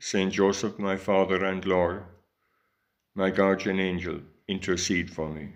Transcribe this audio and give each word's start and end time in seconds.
Saint 0.00 0.32
Joseph, 0.32 0.78
my 0.78 0.96
Father 0.96 1.44
and 1.44 1.64
Lord, 1.66 2.04
my 3.16 3.30
guardian 3.30 3.80
angel, 3.80 4.20
intercede 4.46 5.10
for 5.10 5.28
me. 5.28 5.48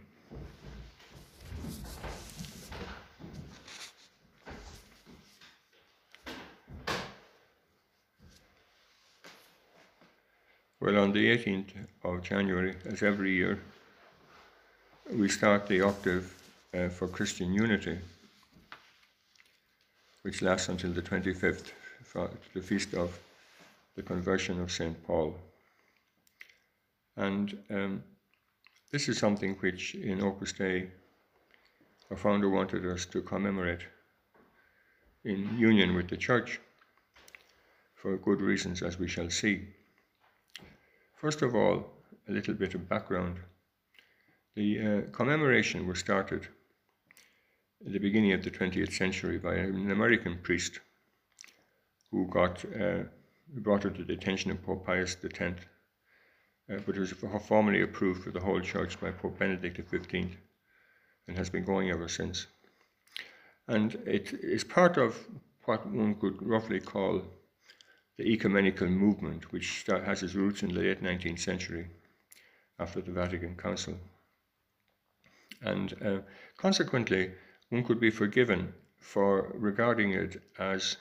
Well, 10.81 10.99
on 10.99 11.13
the 11.13 11.37
18th 11.37 11.87
of 12.03 12.25
January, 12.25 12.75
as 12.85 13.05
every 13.05 13.33
year, 13.33 13.61
we 15.13 15.29
start 15.29 15.69
the 15.69 15.83
octave 15.83 16.35
uh, 16.75 16.89
for 16.89 17.07
Christian 17.07 17.53
unity, 17.53 17.97
which 20.23 20.43
lasts 20.43 20.69
until 20.69 20.91
the 20.91 21.03
25th, 21.03 21.71
for 22.03 22.29
the 22.53 22.61
feast 22.61 22.95
of 22.95 23.17
the 23.97 24.03
conversion 24.03 24.61
of 24.61 24.71
St. 24.71 25.03
Paul. 25.07 25.37
And 27.17 27.59
um, 27.71 28.03
this 28.91 29.09
is 29.09 29.19
something 29.19 29.57
which 29.61 29.95
in 29.95 30.23
Opus 30.23 30.53
Dei, 30.53 30.89
our 32.11 32.17
founder 32.17 32.49
wanted 32.49 32.87
us 32.87 33.07
to 33.07 33.23
commemorate 33.23 33.83
in 35.25 35.57
union 35.59 35.95
with 35.95 36.09
the 36.09 36.17
Church 36.17 36.61
for 37.95 38.17
good 38.17 38.41
reasons, 38.41 38.83
as 38.83 38.99
we 38.99 39.09
shall 39.09 39.31
see. 39.31 39.69
First 41.17 41.43
of 41.43 41.55
all, 41.55 41.87
a 42.29 42.33
little 42.33 42.55
bit 42.55 42.75
of 42.75 42.89
background. 42.89 43.37
The 44.55 44.81
uh, 44.81 45.11
commemoration 45.13 45.87
was 45.87 46.01
started 46.01 46.49
at 47.87 47.93
the 47.93 47.99
beginning 47.99 48.33
of 48.33 48.43
the 48.43 48.51
20th 48.51 48.93
century 48.93 49.39
by 49.39 49.55
an 49.55 49.91
American 49.91 50.39
priest 50.43 50.81
who 52.11 52.27
got 52.29 52.65
uh, 52.79 53.05
brought 53.61 53.83
to 53.83 53.91
the 53.91 54.13
attention 54.13 54.51
of 54.51 54.63
Pope 54.63 54.87
Pius 54.87 55.17
X, 55.25 55.61
uh, 56.71 56.79
but 56.87 56.97
was 56.97 57.13
formally 57.47 57.83
approved 57.83 58.25
for 58.25 58.31
the 58.31 58.41
whole 58.41 58.61
church 58.61 59.01
by 59.01 59.11
Pope 59.11 59.39
Benedict 59.39 59.77
XV 59.77 60.37
and 61.29 61.37
has 61.37 61.51
been 61.51 61.65
going 61.65 61.91
ever 61.91 62.09
since. 62.09 62.47
And 63.69 63.95
it 64.07 64.33
is 64.33 64.65
part 64.65 64.97
of 64.97 65.17
what 65.65 65.87
one 65.87 66.15
could 66.17 66.43
roughly 66.43 66.81
call 66.81 67.23
the 68.19 68.25
ecumenical 68.25 68.89
movement, 68.89 69.53
which 69.53 69.85
has 69.87 70.23
its 70.23 70.35
roots 70.35 70.63
in 70.63 70.75
the 70.75 70.81
late 70.81 71.03
19th 71.03 71.39
century 71.39 71.87
after 72.79 73.01
the 73.01 73.13
Vatican 73.13 73.57
Council. 73.57 73.97
And 75.63 75.95
uh, 76.05 76.19
consequently, 76.57 77.33
one 77.71 77.85
could 77.85 78.01
be 78.01 78.11
forgiven 78.11 78.75
for 78.99 79.53
regarding 79.55 80.13
it 80.13 80.43
as 80.59 80.97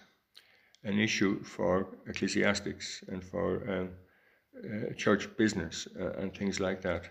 an 0.83 0.99
issue 0.99 1.43
for 1.43 1.87
ecclesiastics 2.07 3.03
and 3.07 3.23
for 3.23 3.69
um, 3.69 3.89
uh, 4.63 4.93
church 4.93 5.29
business 5.37 5.87
uh, 5.99 6.11
and 6.13 6.33
things 6.33 6.59
like 6.59 6.81
that. 6.81 7.09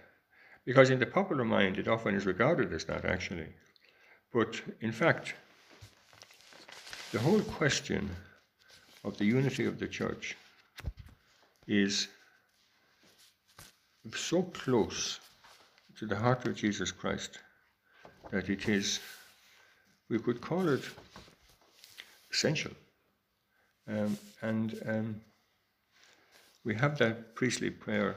Because 0.65 0.91
in 0.91 0.99
the 0.99 1.07
popular 1.07 1.45
mind, 1.45 1.79
it 1.79 1.89
often 1.89 2.15
is 2.15 2.27
regarded 2.27 2.73
as 2.73 2.85
that, 2.85 3.05
actually. 3.05 3.49
But 4.33 4.61
in 4.81 4.93
fact, 4.93 5.35
the 7.13 7.19
whole 7.19 7.41
question 7.41 8.11
of 9.05 9.17
the 9.19 9.25
unity 9.25 9.65
of 9.65 9.79
the 9.79 9.89
church 9.89 10.37
is 11.67 12.09
so 14.15 14.43
close 14.43 15.21
to 15.99 16.07
the 16.07 16.17
heart 16.17 16.47
of 16.47 16.55
Jesus 16.55 16.93
Christ 16.93 17.39
that 18.31 18.49
it 18.49 18.69
is, 18.69 19.01
we 20.09 20.19
could 20.19 20.41
call 20.41 20.69
it 20.69 20.85
essential. 22.33 22.73
Um, 23.91 24.19
and 24.41 24.81
um, 24.87 25.21
we 26.65 26.75
have 26.77 26.97
that 26.99 27.35
priestly 27.35 27.71
prayer 27.71 28.17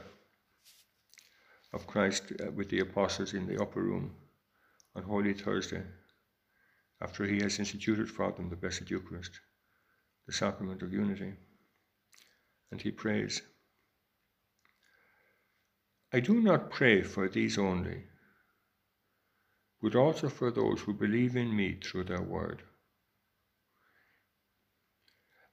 of 1.72 1.86
Christ 1.86 2.32
uh, 2.40 2.52
with 2.52 2.70
the 2.70 2.78
apostles 2.80 3.34
in 3.34 3.46
the 3.46 3.60
upper 3.60 3.82
room 3.82 4.14
on 4.94 5.02
Holy 5.02 5.34
Thursday 5.34 5.82
after 7.02 7.24
he 7.24 7.40
has 7.40 7.58
instituted 7.58 8.08
for 8.08 8.30
them 8.30 8.48
the 8.48 8.56
Blessed 8.56 8.88
Eucharist 8.88 9.40
the 10.26 10.32
sacrament 10.32 10.82
of 10.82 10.92
unity. 10.92 11.32
And 12.70 12.80
he 12.80 12.90
prays, 12.90 13.42
I 16.12 16.20
do 16.20 16.40
not 16.40 16.70
pray 16.70 17.02
for 17.02 17.28
these 17.28 17.58
only, 17.58 18.04
but 19.82 19.94
also 19.94 20.28
for 20.28 20.50
those 20.50 20.80
who 20.80 20.94
believe 20.94 21.36
in 21.36 21.54
me 21.54 21.78
through 21.82 22.04
their 22.04 22.22
word, 22.22 22.62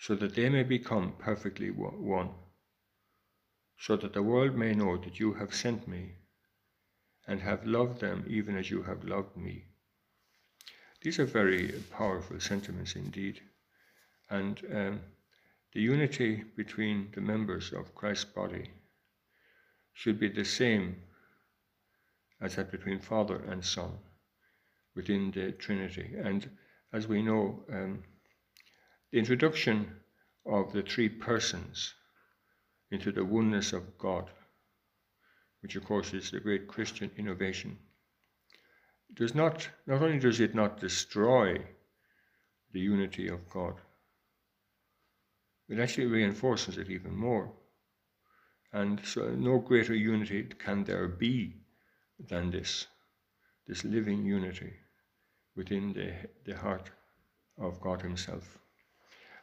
so 0.00 0.14
that 0.14 0.34
they 0.34 0.48
may 0.48 0.62
become 0.62 1.12
perfectly 1.18 1.70
one, 1.70 2.30
so 3.78 3.96
that 3.96 4.14
the 4.14 4.22
world 4.22 4.56
may 4.56 4.74
know 4.74 4.96
that 4.96 5.20
you 5.20 5.34
have 5.34 5.54
sent 5.54 5.86
me, 5.86 6.14
and 7.26 7.40
have 7.40 7.66
loved 7.66 8.00
them 8.00 8.24
even 8.26 8.56
as 8.56 8.70
you 8.70 8.82
have 8.82 9.04
loved 9.04 9.36
me. 9.36 9.66
These 11.02 11.18
are 11.18 11.26
very 11.26 11.72
powerful 11.90 12.40
sentiments 12.40 12.96
indeed, 12.96 13.40
and 14.30 14.60
um, 14.74 15.00
the 15.74 15.82
unity 15.82 16.44
between 16.56 17.10
the 17.14 17.20
members 17.20 17.72
of 17.72 17.94
Christ's 17.94 18.24
body 18.24 18.70
should 19.92 20.18
be 20.18 20.28
the 20.28 20.44
same 20.44 20.96
as 22.40 22.56
that 22.56 22.70
between 22.70 23.00
Father 23.00 23.36
and 23.50 23.62
Son 23.62 23.98
within 24.96 25.30
the 25.30 25.52
Trinity. 25.52 26.14
And 26.16 26.48
as 26.92 27.06
we 27.06 27.22
know, 27.22 27.64
um, 27.70 28.02
the 29.10 29.18
introduction 29.18 29.90
of 30.46 30.72
the 30.72 30.82
three 30.82 31.08
persons 31.08 31.94
into 32.90 33.12
the 33.12 33.24
oneness 33.24 33.72
of 33.72 33.98
God, 33.98 34.30
which 35.62 35.76
of 35.76 35.84
course 35.84 36.14
is 36.14 36.30
the 36.30 36.40
great 36.40 36.68
Christian 36.68 37.10
innovation, 37.16 37.78
does 39.14 39.34
not, 39.34 39.68
not 39.86 40.02
only 40.02 40.18
does 40.18 40.40
it 40.40 40.54
not 40.54 40.80
destroy 40.80 41.60
the 42.72 42.80
unity 42.80 43.28
of 43.28 43.48
God, 43.50 43.74
it 45.68 45.78
actually 45.78 46.06
reinforces 46.06 46.78
it 46.78 46.90
even 46.90 47.14
more. 47.14 47.52
And 48.72 49.00
so 49.04 49.30
no 49.30 49.58
greater 49.58 49.94
unity 49.94 50.44
can 50.44 50.84
there 50.84 51.08
be 51.08 51.56
than 52.28 52.50
this, 52.50 52.86
this 53.66 53.84
living 53.84 54.24
unity 54.24 54.72
within 55.56 55.92
the, 55.92 56.12
the 56.44 56.56
heart 56.56 56.90
of 57.58 57.80
God 57.80 58.02
Himself. 58.02 58.59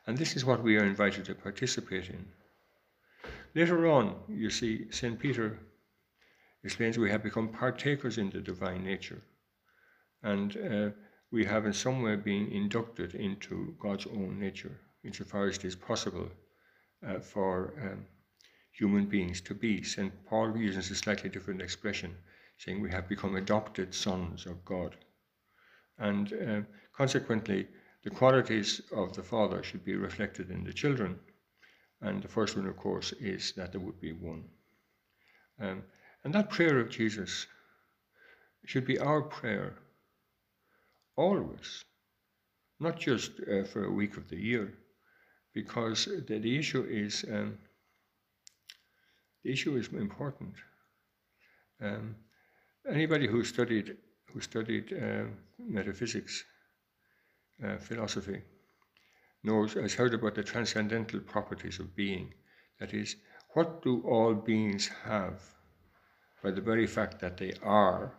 And 0.07 0.17
this 0.17 0.37
is 0.37 0.45
what 0.45 0.63
we 0.63 0.77
are 0.77 0.85
invited 0.85 1.25
to 1.25 1.35
participate 1.35 2.09
in. 2.09 2.25
Later 3.53 3.87
on, 3.87 4.15
you 4.29 4.49
see, 4.49 4.89
St. 4.89 5.19
Peter 5.19 5.59
explains 6.63 6.97
we 6.97 7.11
have 7.11 7.23
become 7.23 7.49
partakers 7.49 8.17
in 8.17 8.29
the 8.29 8.39
divine 8.39 8.83
nature. 8.83 9.21
And 10.23 10.57
uh, 10.57 10.89
we 11.31 11.43
have 11.45 11.65
in 11.65 11.73
some 11.73 12.01
way 12.01 12.15
been 12.15 12.47
inducted 12.47 13.15
into 13.15 13.75
God's 13.79 14.07
own 14.07 14.39
nature 14.39 14.79
insofar 15.03 15.47
as 15.47 15.57
it 15.57 15.65
is 15.65 15.75
possible 15.75 16.29
uh, 17.05 17.19
for 17.19 17.73
um, 17.81 18.05
human 18.71 19.05
beings 19.05 19.41
to 19.41 19.53
be. 19.53 19.83
St. 19.83 20.13
Paul 20.25 20.55
uses 20.57 20.89
a 20.89 20.95
slightly 20.95 21.29
different 21.29 21.61
expression, 21.61 22.15
saying 22.57 22.81
we 22.81 22.91
have 22.91 23.09
become 23.09 23.35
adopted 23.35 23.93
sons 23.93 24.45
of 24.45 24.63
God. 24.63 24.95
And 25.97 26.33
uh, 26.33 26.61
consequently, 26.93 27.67
the 28.07 28.15
qualities 28.15 28.81
of 28.95 29.11
the 29.13 29.23
Father 29.23 29.61
should 29.61 29.83
be 29.83 29.97
reflected 29.97 30.49
in 30.49 30.63
the 30.63 30.71
children. 30.71 31.19
And 31.99 32.23
the 32.23 32.29
first 32.29 32.55
one, 32.55 32.69
of 32.69 32.77
course, 32.77 33.11
is 33.19 33.51
that 33.57 33.73
there 33.73 33.81
would 33.81 33.99
be 33.99 34.13
one. 34.13 34.43
Um, 35.59 35.83
And 36.23 36.33
that 36.33 36.49
prayer 36.49 36.79
of 36.79 36.89
Jesus 36.89 37.47
should 38.65 38.85
be 38.85 38.99
our 38.99 39.21
prayer 39.21 39.73
always, 41.15 41.85
not 42.79 42.99
just 42.99 43.31
uh, 43.41 43.65
for 43.65 43.85
a 43.85 43.91
week 43.91 44.17
of 44.17 44.27
the 44.27 44.39
year, 44.39 44.73
because 45.53 46.05
the, 46.27 46.39
the 46.39 46.59
issue 46.59 46.85
is 46.89 47.25
um, 47.31 47.57
the 49.43 49.51
issue 49.51 49.77
is 49.77 49.87
important. 49.87 50.55
Um, 51.81 52.15
anybody 52.85 53.27
who 53.27 53.43
studied 53.43 53.97
who 54.33 54.41
studied 54.41 54.93
uh, 54.93 55.25
metaphysics, 55.57 56.45
uh, 57.63 57.77
philosophy, 57.77 58.41
knows 59.43 59.73
has 59.73 59.93
heard 59.93 60.13
about 60.13 60.35
the 60.35 60.43
transcendental 60.43 61.19
properties 61.19 61.79
of 61.79 61.95
being. 61.95 62.33
That 62.79 62.93
is, 62.93 63.15
what 63.53 63.81
do 63.81 64.01
all 64.01 64.33
beings 64.33 64.87
have 65.03 65.41
by 66.43 66.51
the 66.51 66.61
very 66.61 66.87
fact 66.87 67.19
that 67.19 67.37
they 67.37 67.53
are? 67.63 68.13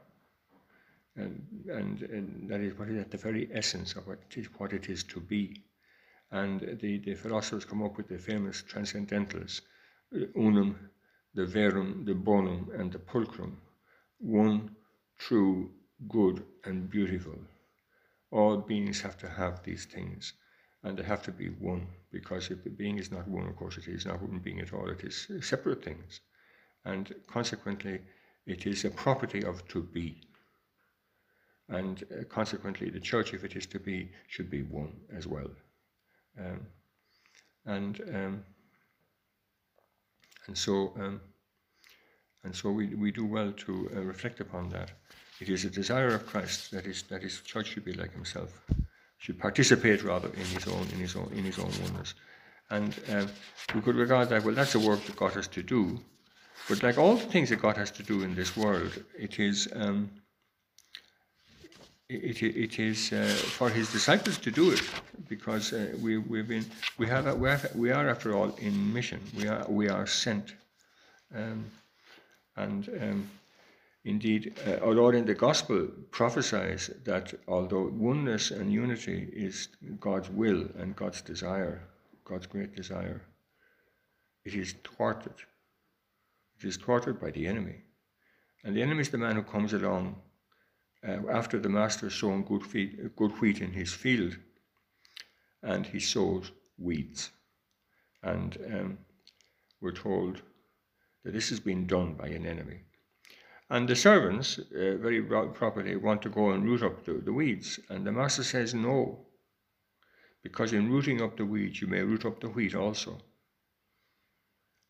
And, 1.16 1.42
and, 1.68 2.02
and 2.02 2.48
that 2.48 2.60
is 2.60 2.78
what 2.78 2.88
is 2.88 3.00
at 3.00 3.10
the 3.10 3.16
very 3.16 3.48
essence 3.52 3.94
of 3.94 4.06
what 4.06 4.18
it 4.30 4.38
is, 4.38 4.46
what 4.58 4.72
it 4.72 4.88
is 4.88 5.04
to 5.04 5.20
be. 5.20 5.62
And 6.30 6.60
the, 6.80 6.98
the 6.98 7.14
philosophers 7.14 7.64
come 7.64 7.82
up 7.82 7.96
with 7.96 8.08
the 8.08 8.18
famous 8.18 8.62
transcendentals, 8.62 9.60
unum, 10.36 10.90
the 11.34 11.46
verum, 11.46 12.04
the 12.04 12.14
bonum, 12.14 12.70
and 12.76 12.92
the 12.92 12.98
pulchrum, 12.98 13.56
one, 14.18 14.70
true, 15.18 15.70
good, 16.08 16.44
and 16.64 16.88
beautiful. 16.90 17.38
All 18.30 18.56
beings 18.56 19.00
have 19.00 19.16
to 19.18 19.28
have 19.28 19.62
these 19.62 19.86
things, 19.86 20.34
and 20.82 20.98
they 20.98 21.02
have 21.02 21.22
to 21.22 21.32
be 21.32 21.48
one, 21.48 21.86
because 22.10 22.50
if 22.50 22.62
the 22.62 22.70
being 22.70 22.98
is 22.98 23.10
not 23.10 23.26
one, 23.28 23.46
of 23.46 23.56
course, 23.56 23.78
it 23.78 23.88
is 23.88 24.06
not 24.06 24.22
one 24.22 24.38
being 24.38 24.60
at 24.60 24.72
all, 24.72 24.88
it 24.88 25.02
is 25.02 25.28
separate 25.40 25.82
things. 25.82 26.20
And 26.84 27.14
consequently, 27.26 28.00
it 28.46 28.66
is 28.66 28.84
a 28.84 28.90
property 28.90 29.44
of 29.44 29.66
to 29.68 29.82
be. 29.82 30.20
And 31.68 32.02
uh, 32.10 32.24
consequently, 32.24 32.90
the 32.90 33.00
church, 33.00 33.34
if 33.34 33.44
it 33.44 33.56
is 33.56 33.66
to 33.66 33.78
be, 33.78 34.10
should 34.28 34.50
be 34.50 34.62
one 34.62 34.92
as 35.14 35.26
well. 35.26 35.50
Um, 36.38 36.60
and 37.66 38.00
um, 38.14 38.44
and 40.46 40.56
so 40.56 40.94
um, 40.96 41.20
and 42.44 42.54
so 42.54 42.70
we, 42.70 42.94
we 42.94 43.10
do 43.10 43.26
well 43.26 43.52
to 43.52 43.90
uh, 43.94 44.00
reflect 44.00 44.40
upon 44.40 44.70
that. 44.70 44.92
It 45.40 45.48
is 45.48 45.64
a 45.64 45.70
desire 45.70 46.14
of 46.14 46.26
Christ 46.26 46.70
that 46.72 46.84
his 46.84 47.02
that 47.04 47.22
his 47.22 47.40
church 47.40 47.68
should 47.68 47.84
be 47.84 47.92
like 47.92 48.12
himself, 48.12 48.50
should 49.18 49.38
participate 49.38 50.02
rather 50.02 50.28
in 50.28 50.46
his 50.46 50.66
own 50.66 50.86
in 50.92 50.98
his 50.98 51.16
own 51.16 51.30
in 51.32 51.44
his 51.44 51.58
own 51.58 51.72
oneness. 51.82 52.14
And 52.70 52.94
uh, 53.10 53.26
we 53.74 53.80
could 53.80 53.96
regard 53.96 54.28
that 54.28 54.44
well, 54.44 54.54
that's 54.54 54.74
a 54.74 54.80
work 54.80 55.04
that 55.04 55.16
God 55.16 55.32
has 55.32 55.48
to 55.48 55.62
do. 55.62 55.98
But 56.68 56.82
like 56.82 56.98
all 56.98 57.14
the 57.16 57.26
things 57.26 57.50
that 57.50 57.62
God 57.62 57.76
has 57.76 57.90
to 57.92 58.02
do 58.02 58.22
in 58.22 58.34
this 58.34 58.56
world, 58.56 59.02
it 59.16 59.38
is 59.38 59.68
um, 59.74 60.10
it, 62.08 62.42
it 62.42 62.78
is 62.78 63.12
uh, 63.12 63.26
for 63.26 63.68
his 63.68 63.92
disciples 63.92 64.38
to 64.38 64.50
do 64.50 64.70
it 64.70 64.82
because 65.28 65.72
uh, 65.72 65.94
we, 66.00 66.16
we've 66.16 66.48
been, 66.48 66.64
we, 66.96 67.06
have, 67.06 67.36
we, 67.36 67.48
have, 67.48 67.74
we 67.74 67.90
are, 67.90 68.08
after 68.08 68.34
all, 68.34 68.54
in 68.56 68.92
mission. 68.92 69.20
We 69.36 69.46
are, 69.46 69.66
we 69.68 69.88
are 69.88 70.06
sent. 70.06 70.54
Um, 71.34 71.66
and 72.56 72.88
um, 73.00 73.30
indeed, 74.04 74.58
uh, 74.66 74.84
our 74.84 74.94
Lord 74.94 75.14
in 75.14 75.26
the 75.26 75.34
Gospel 75.34 75.88
prophesies 76.10 76.90
that 77.04 77.34
although 77.46 77.88
oneness 77.88 78.50
and 78.50 78.72
unity 78.72 79.28
is 79.32 79.68
God's 80.00 80.30
will 80.30 80.68
and 80.78 80.96
God's 80.96 81.22
desire, 81.22 81.82
God's 82.24 82.46
great 82.46 82.74
desire, 82.74 83.22
it 84.44 84.54
is 84.54 84.74
thwarted. 84.84 85.34
It 86.58 86.66
is 86.66 86.76
thwarted 86.76 87.20
by 87.20 87.30
the 87.30 87.46
enemy. 87.46 87.82
And 88.64 88.74
the 88.74 88.82
enemy 88.82 89.00
is 89.00 89.10
the 89.10 89.18
man 89.18 89.36
who 89.36 89.42
comes 89.42 89.72
along 89.72 90.16
uh, 91.06 91.18
after 91.30 91.58
the 91.58 91.68
master 91.68 92.06
has 92.06 92.14
sown 92.14 92.42
good, 92.42 92.64
feed, 92.64 93.10
good 93.16 93.30
wheat 93.40 93.60
in 93.60 93.72
his 93.72 93.92
field, 93.92 94.36
and 95.62 95.86
he 95.86 96.00
sows 96.00 96.50
weeds. 96.76 97.30
And 98.22 98.58
um, 98.72 98.98
we're 99.80 99.92
told 99.92 100.42
that 101.24 101.32
this 101.32 101.50
has 101.50 101.60
been 101.60 101.86
done 101.86 102.14
by 102.14 102.28
an 102.28 102.46
enemy. 102.46 102.80
And 103.70 103.86
the 103.86 103.96
servants, 103.96 104.58
uh, 104.58 104.96
very 104.96 105.22
properly, 105.22 105.96
want 105.96 106.22
to 106.22 106.30
go 106.30 106.50
and 106.50 106.64
root 106.64 106.82
up 106.82 107.04
the, 107.04 107.14
the 107.14 107.32
weeds. 107.32 107.78
And 107.90 108.06
the 108.06 108.12
master 108.12 108.42
says 108.42 108.72
no, 108.72 109.26
because 110.42 110.72
in 110.72 110.90
rooting 110.90 111.20
up 111.20 111.36
the 111.36 111.44
weeds, 111.44 111.80
you 111.80 111.86
may 111.86 112.02
root 112.02 112.24
up 112.24 112.40
the 112.40 112.48
wheat 112.48 112.74
also. 112.74 113.18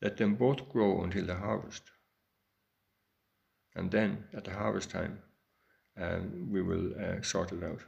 Let 0.00 0.16
them 0.16 0.36
both 0.36 0.68
grow 0.68 1.02
until 1.02 1.26
the 1.26 1.34
harvest. 1.34 1.82
And 3.74 3.90
then, 3.90 4.24
at 4.32 4.44
the 4.44 4.52
harvest 4.52 4.90
time, 4.90 5.22
um, 6.00 6.48
we 6.50 6.62
will 6.62 6.92
uh, 6.94 7.22
sort 7.22 7.52
it 7.52 7.64
out. 7.64 7.82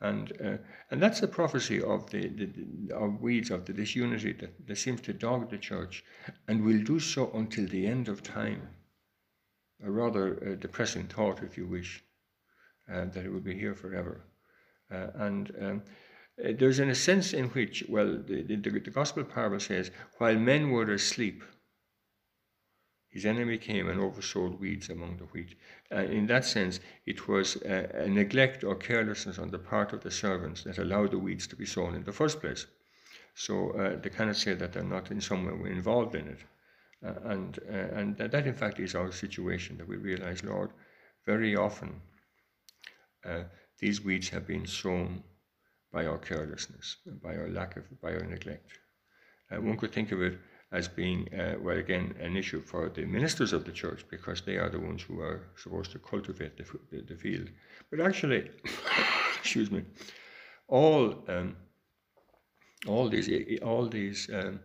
And, 0.00 0.32
uh, 0.44 0.56
and 0.90 1.02
that's 1.02 1.20
the 1.20 1.28
prophecy 1.28 1.82
of 1.82 2.10
the, 2.10 2.28
the, 2.28 2.94
of 2.94 3.20
weeds 3.20 3.50
of 3.50 3.64
the 3.64 3.72
disunity 3.72 4.32
that, 4.32 4.66
that 4.66 4.76
seems 4.76 5.00
to 5.02 5.12
dog 5.12 5.50
the 5.50 5.58
church 5.58 6.04
and 6.48 6.64
will 6.64 6.82
do 6.82 6.98
so 7.00 7.30
until 7.34 7.66
the 7.66 7.86
end 7.86 8.08
of 8.08 8.22
time. 8.22 8.68
A 9.84 9.90
rather 9.90 10.52
uh, 10.52 10.54
depressing 10.54 11.06
thought, 11.06 11.42
if 11.42 11.56
you 11.56 11.66
wish, 11.66 12.04
uh, 12.92 13.06
that 13.06 13.24
it 13.24 13.32
will 13.32 13.40
be 13.40 13.58
here 13.58 13.74
forever. 13.74 14.24
Uh, 14.90 15.08
and 15.14 15.52
um, 15.60 15.82
there's 16.36 16.78
in 16.78 16.90
a 16.90 16.94
sense 16.94 17.32
in 17.32 17.46
which, 17.50 17.84
well, 17.88 18.18
the, 18.18 18.42
the, 18.42 18.56
the 18.56 18.90
gospel 18.90 19.24
parable 19.24 19.60
says, 19.60 19.90
while 20.18 20.36
men 20.36 20.70
were 20.70 20.90
asleep, 20.90 21.42
his 23.08 23.26
enemy 23.26 23.58
came 23.58 23.88
and 23.88 24.00
oversowed 24.00 24.58
weeds 24.58 24.88
among 24.88 25.18
the 25.18 25.24
wheat. 25.24 25.54
Uh, 25.90 25.96
in 25.96 26.26
that 26.26 26.46
sense, 26.46 26.80
it 27.04 27.28
was 27.28 27.56
a, 27.56 28.04
a, 28.04 28.08
neglect 28.08 28.64
or 28.64 28.74
carelessness 28.74 29.38
on 29.38 29.50
the 29.50 29.58
part 29.58 29.92
of 29.92 30.02
the 30.02 30.10
servants 30.10 30.64
that 30.64 30.78
allowed 30.78 31.10
the 31.10 31.18
weeds 31.18 31.46
to 31.46 31.56
be 31.56 31.66
sown 31.66 31.94
in 31.94 32.04
the 32.04 32.12
first 32.12 32.40
place. 32.40 32.66
So 33.34 33.72
uh, 33.72 34.00
they 34.00 34.08
cannot 34.08 34.36
say 34.36 34.54
that 34.54 34.72
they're 34.72 34.82
not 34.82 35.10
in 35.10 35.20
some 35.20 35.44
way 35.44 35.70
involved 35.70 36.14
in 36.14 36.26
it. 36.26 36.38
Uh, 37.04 37.14
and 37.24 37.58
uh, 37.68 37.98
and 37.98 38.16
that, 38.16 38.30
that, 38.30 38.46
in 38.46 38.54
fact, 38.54 38.78
is 38.78 38.94
our 38.94 39.10
situation 39.10 39.76
that 39.76 39.88
we 39.88 39.96
realize, 39.96 40.44
Lord, 40.44 40.70
very 41.26 41.56
often 41.56 42.00
uh, 43.24 43.42
these 43.78 44.04
weeds 44.04 44.28
have 44.28 44.46
been 44.46 44.66
sown 44.66 45.22
by 45.92 46.06
our 46.06 46.18
carelessness, 46.18 46.96
by 47.22 47.36
our 47.36 47.48
lack 47.48 47.76
of, 47.76 47.84
by 48.00 48.12
our 48.12 48.24
neglect. 48.24 48.78
Uh, 49.50 49.60
one 49.60 49.76
could 49.76 49.92
think 49.92 50.12
of 50.12 50.22
it 50.22 50.38
as 50.72 50.88
being, 50.88 51.28
uh, 51.34 51.56
well, 51.60 51.76
again, 51.76 52.14
an 52.18 52.36
issue 52.36 52.62
for 52.62 52.88
the 52.88 53.04
ministers 53.04 53.52
of 53.52 53.64
the 53.64 53.72
church 53.72 54.06
because 54.08 54.40
they 54.40 54.56
are 54.56 54.70
the 54.70 54.80
ones 54.80 55.02
who 55.02 55.20
are 55.20 55.48
supposed 55.56 55.92
to 55.92 55.98
cultivate 55.98 56.56
the, 56.56 56.64
the, 56.90 57.02
the 57.02 57.16
field. 57.16 57.50
But 57.90 58.00
actually, 58.00 58.50
excuse 59.38 59.70
me, 59.70 59.84
all 60.68 61.14
um, 61.28 61.56
all 62.86 63.08
these 63.08 63.28
all 63.60 63.86
these 63.86 64.30
um, 64.32 64.60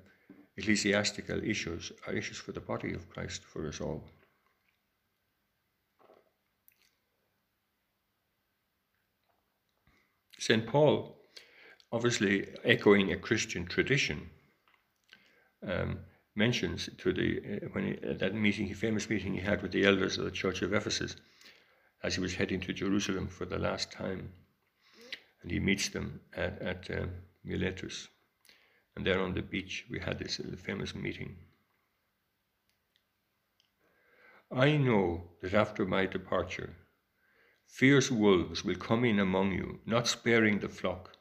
ecclesiastical 0.58 1.44
issues 1.44 1.92
are 2.06 2.14
issues 2.14 2.38
for 2.38 2.52
the 2.52 2.60
body 2.60 2.94
of 2.94 3.10
Christ 3.10 3.44
for 3.44 3.68
us 3.68 3.80
all. 3.80 4.04
St. 10.40 10.66
Paul, 10.66 11.18
obviously 11.92 12.48
echoing 12.64 13.12
a 13.12 13.18
Christian 13.18 13.66
tradition, 13.66 14.30
um, 15.68 16.00
mentions 16.36 16.90
to 17.00 17.12
the 17.12 17.40
uh, 17.40 17.68
when 17.74 17.86
he, 17.88 18.14
that 18.14 18.36
meeting, 18.36 18.74
famous 18.74 19.10
meeting 19.10 19.34
he 19.34 19.40
had 19.40 19.62
with 19.62 19.72
the 19.72 19.86
elders 19.86 20.18
of 20.18 20.26
the 20.26 20.32
Church 20.32 20.62
of 20.62 20.74
Ephesus, 20.74 21.16
as 22.04 22.16
he 22.16 22.22
was 22.22 22.36
heading 22.36 22.60
to 22.62 22.74
Jerusalem 22.74 23.28
for 23.28 23.46
the 23.46 23.58
last 23.58 23.92
time, 23.92 24.32
and 25.42 25.52
he 25.52 25.60
meets 25.60 25.90
them 25.90 26.22
at, 26.36 26.62
at 26.62 26.90
uh, 26.92 27.08
Miletus, 27.44 28.08
and 28.98 29.06
there 29.06 29.22
on 29.22 29.36
the 29.36 29.44
beach 29.44 29.86
we 29.92 30.00
had 30.00 30.18
this 30.18 30.42
famous 30.58 30.96
meeting. 30.96 31.36
I 34.52 34.76
know 34.76 35.34
that 35.44 35.54
after 35.54 35.86
my 35.86 36.08
departure, 36.08 36.78
fierce 37.68 38.10
wolves 38.10 38.66
will 38.66 38.76
come 38.76 39.06
in 39.06 39.20
among 39.20 39.52
you, 39.52 39.82
not 39.86 40.08
sparing 40.08 40.58
the 40.60 40.68
flock. 40.68 41.16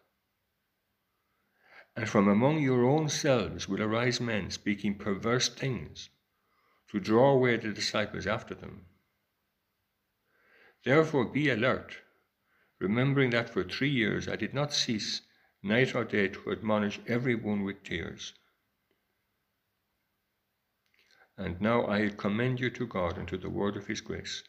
And 1.94 2.08
from 2.08 2.28
among 2.28 2.62
your 2.62 2.82
own 2.86 3.10
selves 3.10 3.68
will 3.68 3.82
arise 3.82 4.22
men 4.22 4.50
speaking 4.50 4.94
perverse 4.94 5.50
things 5.50 6.08
to 6.88 6.98
draw 6.98 7.32
away 7.32 7.58
the 7.58 7.74
disciples 7.74 8.26
after 8.26 8.54
them. 8.54 8.86
Therefore 10.82 11.26
be 11.26 11.50
alert, 11.50 11.98
remembering 12.78 13.30
that 13.30 13.50
for 13.50 13.64
three 13.64 13.90
years 13.90 14.28
I 14.28 14.36
did 14.36 14.54
not 14.54 14.72
cease 14.72 15.20
night 15.66 15.94
or 15.94 16.04
day 16.04 16.28
to 16.28 16.52
admonish 16.52 17.00
every 17.06 17.34
one 17.34 17.62
with 17.64 17.82
tears. 17.82 18.32
And 21.36 21.60
now 21.60 21.86
I 21.86 22.08
commend 22.08 22.60
you 22.60 22.70
to 22.70 22.86
God 22.86 23.18
and 23.18 23.28
to 23.28 23.36
the 23.36 23.50
word 23.50 23.76
of 23.76 23.86
his 23.86 24.00
grace. 24.00 24.42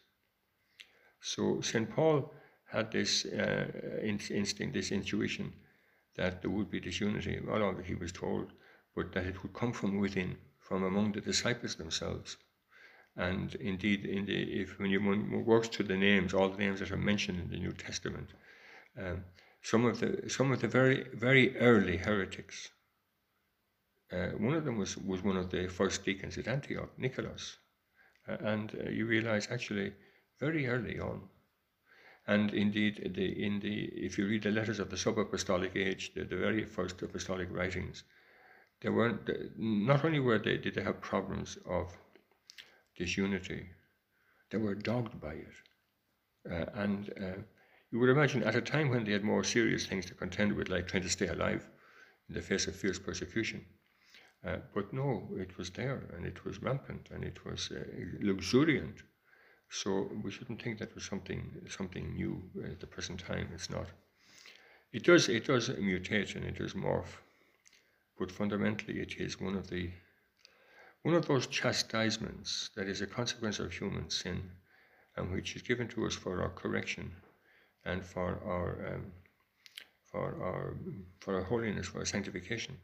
So 1.19 1.59
St. 1.62 1.89
Paul 1.89 2.33
had 2.65 2.91
this 2.91 3.25
uh, 3.25 4.00
instinct, 4.01 4.74
this 4.74 4.91
intuition 4.91 5.53
that 6.15 6.41
there 6.41 6.51
would 6.51 6.69
be 6.69 6.79
disunity. 6.79 7.39
Not 7.43 7.77
that 7.77 7.86
he 7.86 7.95
was 7.95 8.12
told, 8.12 8.51
but 8.95 9.12
that 9.13 9.25
it 9.25 9.43
would 9.43 9.53
come 9.53 9.74
from 9.74 10.00
within, 10.00 10.38
from 10.59 10.83
among 10.83 11.12
the 11.12 11.21
disciples 11.21 11.75
themselves. 11.75 12.38
And 13.15 13.55
indeed, 13.55 14.05
in 14.05 14.25
the, 14.25 14.62
if 14.62 14.79
when 14.79 14.91
you 14.91 15.01
works 15.45 15.67
to 15.69 15.83
the 15.83 15.97
names, 15.97 16.33
all 16.33 16.50
the 16.50 16.57
names 16.57 16.79
that 16.79 16.91
are 16.91 16.97
mentioned 16.97 17.39
in 17.39 17.50
the 17.50 17.57
New 17.57 17.74
Testament, 17.74 18.29
um, 18.97 19.24
some 19.69 19.86
of 19.86 20.00
the 20.00 20.09
some 20.29 20.51
of 20.53 20.59
the 20.62 20.67
very 20.79 21.00
very 21.25 21.45
early 21.57 21.97
heretics. 21.97 22.69
Uh, 24.12 24.29
one 24.47 24.55
of 24.55 24.63
them 24.65 24.77
was 24.77 24.97
was 24.97 25.21
one 25.24 25.38
of 25.38 25.50
the 25.50 25.67
first 25.67 26.05
deacons 26.05 26.38
at 26.38 26.47
Antioch, 26.47 26.91
Nicholas, 26.97 27.57
uh, 28.29 28.38
and 28.53 28.67
uh, 28.75 28.89
you 28.89 29.05
realize 29.05 29.47
actually 29.51 29.93
very 30.39 30.67
early 30.67 31.00
on 31.00 31.29
and 32.27 32.53
indeed, 32.53 33.13
the, 33.15 33.45
in 33.45 33.62
the, 33.62 33.86
if 33.86 34.17
you 34.17 34.27
read 34.27 34.43
the 34.43 34.51
letters 34.51 34.79
of 34.79 34.89
the 34.89 34.97
sub-apostolic 34.97 35.75
age, 35.77 36.13
the, 36.13 36.25
the 36.25 36.36
very 36.36 36.65
first 36.65 37.01
apostolic 37.01 37.47
writings, 37.50 38.03
they 38.81 38.89
weren't, 38.89 39.29
not 39.57 40.03
only 40.03 40.19
were 40.19 40.38
they, 40.38 40.57
did 40.57 40.75
they 40.75 40.83
have 40.83 41.00
problems 41.00 41.57
of 41.65 41.97
disunity, 42.97 43.69
they 44.51 44.57
were 44.57 44.75
dogged 44.75 45.21
by 45.21 45.33
it. 45.33 45.53
Uh, 46.51 46.65
and 46.74 47.13
uh, 47.17 47.41
you 47.91 48.00
would 48.00 48.10
imagine 48.10 48.44
at 48.44 48.56
a 48.56 48.62
time 48.62 48.89
when 48.89 49.03
they 49.03 49.13
had 49.13 49.24
more 49.24 49.44
serious 49.44 49.86
things 49.86 50.06
to 50.06 50.13
contend 50.13 50.53
with, 50.53 50.70
like 50.70 50.88
trying 50.88 51.03
to 51.03 51.10
stay 51.10 51.27
alive 51.27 51.65
in 52.29 52.36
the 52.36 52.41
face 52.41 52.67
of 52.67 52.75
fierce 52.75 53.00
persecution. 53.00 53.65
Uh, 54.46 54.58
but 54.74 54.94
no, 54.94 55.29
it 55.38 55.58
was 55.58 55.70
there 55.72 56.03
and 56.15 56.25
it 56.25 56.46
was 56.46 56.62
rampant 56.62 57.10
and 57.12 57.24
it 57.24 57.44
was 57.46 57.72
uh, 57.72 57.84
luxuriant 58.22 59.03
so 59.70 60.10
we 60.24 60.32
shouldn't 60.32 60.62
think 60.62 60.79
that 60.79 60.96
was 60.96 61.03
something 61.03 61.67
something 61.67 62.15
new 62.15 62.50
at 62.63 62.79
the 62.79 62.88
present 62.88 63.20
time. 63.20 63.50
It's 63.53 63.70
not. 63.70 63.88
It 64.94 65.03
does 65.03 65.27
it 65.27 65.46
does 65.46 65.70
mutate 65.70 66.36
and 66.36 66.46
it 66.46 66.58
does 66.58 66.74
morph, 66.74 67.17
but 68.17 68.32
fundamentally 68.32 69.01
it 69.01 69.15
is 69.17 69.41
one 69.41 69.56
of 69.56 69.70
the 69.70 69.91
one 71.01 71.15
of 71.15 71.27
those 71.27 71.48
chastisements 71.48 72.70
that 72.75 72.88
is 72.88 73.01
a 73.01 73.08
consequence 73.08 73.60
of 73.60 73.74
human 73.74 74.10
sin, 74.10 74.51
and 75.17 75.32
which 75.32 75.56
is 75.56 75.62
given 75.62 75.89
to 75.89 76.06
us 76.06 76.15
for 76.15 76.41
our 76.41 76.50
correction, 76.50 77.15
and 77.88 78.06
for 78.06 78.39
our 78.46 78.94
um, 78.94 79.06
for 80.03 80.27
our 80.48 80.75
for 81.20 81.36
our 81.36 81.44
holiness, 81.44 81.88
for 81.88 82.00
our 82.00 82.06
sanctification. 82.06 82.77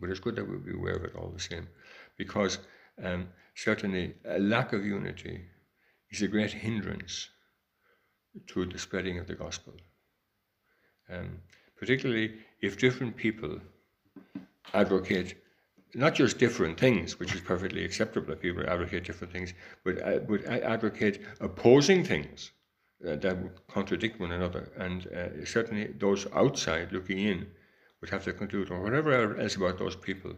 But 0.00 0.10
it's 0.10 0.20
good 0.20 0.36
that 0.36 0.48
we 0.48 0.56
be 0.56 0.76
aware 0.76 0.96
of 0.96 1.04
it 1.04 1.14
all 1.16 1.30
the 1.30 1.40
same, 1.40 1.68
because 2.16 2.58
um, 3.02 3.28
certainly 3.54 4.14
a 4.24 4.38
lack 4.38 4.72
of 4.72 4.84
unity 4.84 5.40
is 6.10 6.22
a 6.22 6.28
great 6.28 6.52
hindrance 6.52 7.28
to 8.48 8.64
the 8.64 8.78
spreading 8.78 9.18
of 9.18 9.26
the 9.26 9.34
gospel. 9.34 9.74
Um, 11.10 11.38
particularly 11.76 12.34
if 12.60 12.78
different 12.78 13.16
people 13.16 13.58
advocate 14.72 15.34
not 15.94 16.14
just 16.14 16.38
different 16.38 16.80
things, 16.80 17.18
which 17.20 17.34
is 17.34 17.40
perfectly 17.42 17.84
acceptable 17.84 18.32
if 18.32 18.40
people 18.40 18.64
advocate 18.66 19.04
different 19.04 19.32
things, 19.32 19.52
but, 19.84 20.00
uh, 20.02 20.20
but 20.20 20.42
advocate 20.46 21.20
opposing 21.40 22.02
things 22.02 22.52
that 23.02 23.42
would 23.42 23.66
contradict 23.68 24.20
one 24.20 24.32
another. 24.32 24.70
And 24.76 25.06
uh, 25.06 25.44
certainly 25.44 25.86
those 25.98 26.26
outside 26.32 26.92
looking 26.92 27.18
in 27.18 27.46
would 28.00 28.10
have 28.10 28.24
to 28.24 28.32
conclude, 28.32 28.70
or 28.70 28.80
whatever 28.82 29.38
else 29.38 29.56
about 29.56 29.78
those 29.78 29.96
people, 29.96 30.34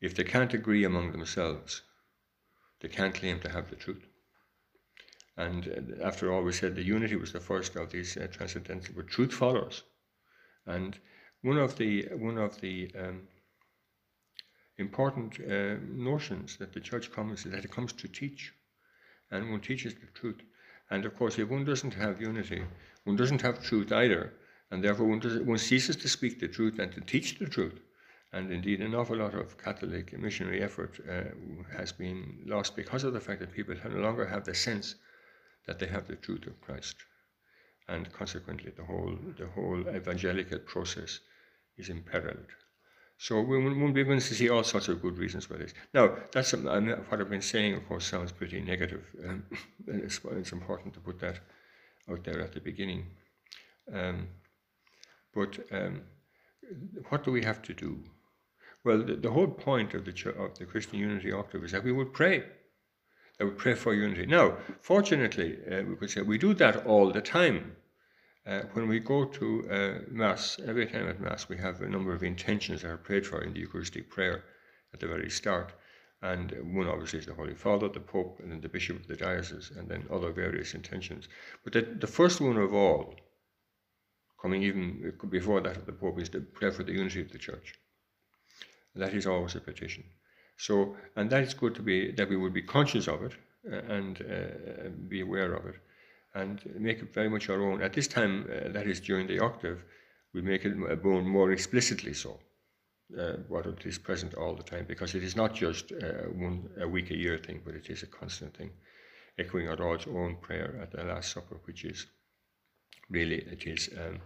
if 0.00 0.14
they 0.14 0.24
can't 0.24 0.54
agree 0.54 0.84
among 0.84 1.12
themselves, 1.12 1.82
they 2.80 2.88
can't 2.88 3.14
claim 3.14 3.40
to 3.40 3.48
have 3.48 3.68
the 3.68 3.76
truth. 3.76 4.06
And 5.36 5.96
uh, 6.00 6.04
after 6.04 6.32
all, 6.32 6.42
we 6.42 6.52
said 6.52 6.74
the 6.74 6.82
unity 6.82 7.16
was 7.16 7.32
the 7.32 7.40
first 7.40 7.76
of 7.76 7.90
these 7.90 8.16
uh, 8.16 8.26
transcendental, 8.30 8.94
but 8.96 9.08
truth 9.08 9.32
follows. 9.32 9.82
And 10.66 10.98
one 11.42 11.58
of 11.58 11.76
the 11.76 12.08
one 12.12 12.38
of 12.38 12.60
the 12.60 12.90
um, 12.98 13.22
important 14.78 15.38
uh, 15.40 15.76
notions 15.88 16.56
that 16.56 16.72
the 16.72 16.80
church 16.80 17.10
comes 17.12 17.46
is 17.46 17.52
that 17.52 17.64
it 17.64 17.70
comes 17.70 17.92
to 17.94 18.08
teach, 18.08 18.52
and 19.30 19.50
one 19.50 19.60
teaches 19.60 19.94
the 19.94 20.06
truth. 20.14 20.40
And 20.90 21.04
of 21.04 21.16
course, 21.16 21.38
if 21.38 21.48
one 21.48 21.64
doesn't 21.64 21.94
have 21.94 22.20
unity, 22.20 22.64
one 23.04 23.16
doesn't 23.16 23.42
have 23.42 23.62
truth 23.62 23.92
either, 23.92 24.32
and 24.70 24.82
therefore 24.82 25.06
one, 25.06 25.20
does, 25.20 25.40
one 25.40 25.58
ceases 25.58 25.96
to 25.96 26.08
speak 26.08 26.40
the 26.40 26.48
truth 26.48 26.78
and 26.78 26.92
to 26.92 27.00
teach 27.00 27.38
the 27.38 27.46
truth. 27.46 27.80
And 28.32 28.52
indeed, 28.52 28.80
an 28.80 28.94
awful 28.94 29.16
lot 29.16 29.34
of 29.34 29.56
Catholic 29.56 30.18
missionary 30.18 30.62
effort 30.62 31.00
uh, 31.08 31.76
has 31.76 31.92
been 31.92 32.42
lost 32.44 32.76
because 32.76 33.04
of 33.04 33.14
the 33.14 33.20
fact 33.20 33.40
that 33.40 33.52
people 33.52 33.74
no 33.88 34.00
longer 34.00 34.26
have 34.26 34.44
the 34.44 34.54
sense 34.54 34.96
that 35.66 35.78
they 35.78 35.86
have 35.86 36.06
the 36.06 36.16
truth 36.16 36.46
of 36.46 36.60
Christ. 36.60 36.96
And 37.88 38.12
consequently, 38.12 38.72
the 38.76 38.84
whole, 38.84 39.16
the 39.38 39.46
whole 39.46 39.80
evangelical 39.88 40.58
process 40.58 41.20
is 41.78 41.88
imperiled. 41.88 42.48
So 43.20 43.40
we 43.40 43.58
will 43.58 43.92
be 43.92 44.00
able 44.00 44.14
to 44.14 44.20
see 44.20 44.48
all 44.48 44.62
sorts 44.62 44.86
of 44.86 45.02
good 45.02 45.18
reasons 45.18 45.44
for 45.44 45.54
this. 45.54 45.74
Now, 45.92 46.14
that's 46.30 46.52
what 46.52 47.20
I've 47.20 47.28
been 47.28 47.42
saying, 47.42 47.74
of 47.74 47.88
course, 47.88 48.06
sounds 48.06 48.30
pretty 48.30 48.60
negative. 48.60 49.04
Um, 49.28 49.42
it's, 49.88 50.20
it's, 50.30 50.52
important 50.52 50.94
to 50.94 51.00
put 51.00 51.18
that 51.18 51.40
out 52.08 52.22
there 52.22 52.40
at 52.40 52.52
the 52.52 52.60
beginning. 52.60 53.06
Um, 53.92 54.28
but 55.34 55.58
um, 55.72 56.02
what 57.08 57.24
do 57.24 57.32
we 57.32 57.42
have 57.42 57.60
to 57.62 57.74
do? 57.74 57.98
Well, 58.84 59.02
the, 59.02 59.16
the 59.16 59.32
whole 59.32 59.48
point 59.48 59.94
of 59.94 60.04
the, 60.04 60.34
of 60.38 60.56
the 60.56 60.64
Christian 60.64 61.00
Unity 61.00 61.32
Octave 61.32 61.64
is 61.64 61.72
that 61.72 61.82
we 61.82 61.90
would 61.90 62.12
pray. 62.12 62.44
That 63.38 63.46
we 63.46 63.50
pray 63.50 63.74
for 63.74 63.94
unity. 63.94 64.26
Now, 64.26 64.58
fortunately, 64.80 65.58
uh, 65.70 65.82
we 65.82 65.96
could 65.96 66.10
say 66.10 66.22
we 66.22 66.38
do 66.38 66.54
that 66.54 66.86
all 66.86 67.10
the 67.10 67.20
time. 67.20 67.76
Uh, 68.48 68.62
when 68.72 68.88
we 68.88 68.98
go 68.98 69.26
to 69.26 69.68
uh, 69.70 69.98
Mass, 70.10 70.58
every 70.66 70.86
time 70.86 71.06
at 71.06 71.20
Mass, 71.20 71.50
we 71.50 71.58
have 71.58 71.82
a 71.82 71.88
number 71.88 72.14
of 72.14 72.22
intentions 72.22 72.80
that 72.80 72.90
are 72.90 72.96
prayed 72.96 73.26
for 73.26 73.42
in 73.42 73.52
the 73.52 73.60
Eucharistic 73.60 74.08
prayer 74.08 74.44
at 74.94 75.00
the 75.00 75.06
very 75.06 75.28
start. 75.28 75.74
And 76.22 76.54
one 76.74 76.88
obviously 76.88 77.18
is 77.18 77.26
the 77.26 77.34
Holy 77.34 77.54
Father, 77.54 77.88
the 77.88 78.00
Pope, 78.00 78.40
and 78.40 78.50
then 78.50 78.62
the 78.62 78.68
Bishop 78.70 78.96
of 78.96 79.06
the 79.06 79.16
Diocese, 79.16 79.70
and 79.76 79.86
then 79.86 80.06
other 80.10 80.32
various 80.32 80.72
intentions. 80.72 81.28
But 81.62 81.74
the, 81.74 81.82
the 81.82 82.06
first 82.06 82.40
one 82.40 82.56
of 82.56 82.72
all, 82.72 83.14
coming 84.40 84.62
even 84.62 85.12
before 85.28 85.60
that 85.60 85.76
of 85.76 85.84
the 85.84 85.92
Pope, 85.92 86.18
is 86.18 86.30
to 86.30 86.40
pray 86.40 86.70
for 86.70 86.84
the 86.84 86.92
unity 86.92 87.20
of 87.20 87.30
the 87.30 87.38
Church. 87.38 87.74
That 88.94 89.12
is 89.12 89.26
always 89.26 89.56
a 89.56 89.60
petition. 89.60 90.04
So, 90.56 90.96
and 91.16 91.28
that 91.30 91.44
is 91.44 91.52
good 91.52 91.74
to 91.74 91.82
be 91.82 92.12
that 92.12 92.30
we 92.30 92.36
would 92.36 92.54
be 92.54 92.62
conscious 92.62 93.08
of 93.08 93.22
it 93.22 93.32
uh, 93.70 93.76
and 93.92 94.22
uh, 94.22 94.88
be 95.06 95.20
aware 95.20 95.52
of 95.52 95.66
it, 95.66 95.76
and 96.34 96.60
make 96.78 96.98
it 97.00 97.12
very 97.14 97.28
much 97.28 97.48
our 97.48 97.62
own. 97.62 97.82
At 97.82 97.92
this 97.92 98.08
time, 98.08 98.46
uh, 98.50 98.68
that 98.72 98.86
is 98.86 99.00
during 99.00 99.26
the 99.26 99.40
octave, 99.40 99.84
we 100.34 100.42
make 100.42 100.64
it 100.64 101.02
bone 101.02 101.26
more 101.26 101.52
explicitly 101.52 102.14
so. 102.14 102.38
Uh, 103.18 103.38
what 103.48 103.64
it 103.64 103.86
is 103.86 103.96
present 103.96 104.34
all 104.34 104.54
the 104.54 104.62
time, 104.62 104.84
because 104.86 105.14
it 105.14 105.22
is 105.22 105.34
not 105.34 105.54
just 105.54 105.92
uh, 105.92 106.28
one 106.34 106.68
a 106.78 106.86
week 106.86 107.10
a 107.10 107.16
year 107.16 107.38
thing, 107.38 107.62
but 107.64 107.74
it 107.74 107.88
is 107.88 108.02
a 108.02 108.06
constant 108.06 108.54
thing, 108.54 108.70
echoing 109.38 109.66
our 109.66 109.76
Lord's 109.76 110.06
own 110.06 110.36
prayer 110.42 110.78
at 110.82 110.90
the 110.90 111.02
Last 111.02 111.32
Supper, 111.32 111.58
which 111.64 111.86
is 111.86 112.06
really 113.08 113.36
it 113.36 113.66
is 113.66 113.88
um, 113.98 114.20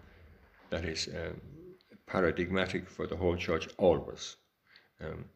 that 0.70 0.84
is 0.84 1.08
um, 1.14 1.40
paradigmatic 2.06 2.88
for 2.88 3.06
the 3.06 3.14
whole 3.16 3.36
church 3.36 3.68
always. 3.78 4.34
Um, 5.00 5.26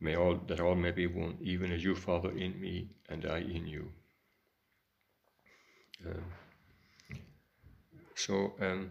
may 0.00 0.16
all 0.16 0.36
that 0.46 0.60
all 0.60 0.74
may 0.74 0.92
be 0.92 1.06
one, 1.06 1.36
even 1.42 1.70
as 1.72 1.84
you, 1.84 1.94
Father, 1.94 2.30
in 2.30 2.58
me 2.58 2.88
and 3.10 3.26
I 3.26 3.40
in 3.40 3.66
you. 3.66 3.92
So 8.14 8.52
um, 8.60 8.90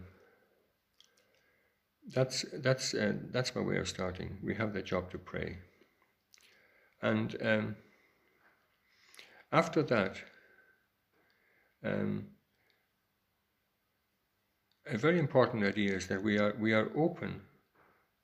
that's 2.14 2.44
that's 2.62 2.94
uh, 2.94 3.12
that's 3.30 3.54
my 3.54 3.60
way 3.60 3.78
of 3.78 3.88
starting. 3.88 4.38
We 4.42 4.54
have 4.54 4.72
the 4.72 4.82
job 4.82 5.10
to 5.10 5.18
pray, 5.18 5.58
and 7.02 7.36
um, 7.42 7.76
after 9.52 9.82
that, 9.82 10.16
um, 11.84 12.26
a 14.86 14.96
very 14.96 15.18
important 15.18 15.64
idea 15.64 15.94
is 15.94 16.06
that 16.06 16.22
we 16.22 16.38
are 16.38 16.54
we 16.58 16.72
are 16.72 16.90
open 16.96 17.42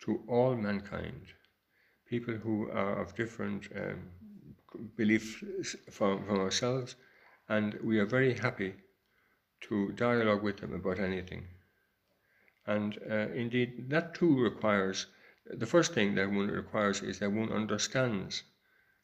to 0.04 0.22
all 0.28 0.56
mankind 0.56 1.34
people 2.06 2.34
who 2.34 2.70
are 2.70 3.02
of 3.02 3.14
different 3.14 3.68
um, 3.76 3.98
beliefs 4.96 5.76
from, 5.90 6.24
from 6.24 6.40
ourselves, 6.40 6.96
and 7.48 7.74
we 7.82 7.98
are 7.98 8.06
very 8.06 8.34
happy 8.34 8.74
to 9.62 9.92
dialogue 9.92 10.42
with 10.42 10.58
them 10.58 10.72
about 10.74 10.98
anything. 10.98 11.46
And 12.66 12.98
uh, 13.10 13.28
indeed, 13.34 13.90
that 13.90 14.14
too 14.14 14.42
requires 14.42 15.06
the 15.46 15.66
first 15.66 15.92
thing 15.92 16.14
that 16.14 16.30
one 16.30 16.48
requires 16.48 17.02
is 17.02 17.18
that 17.18 17.30
one 17.30 17.52
understands 17.52 18.44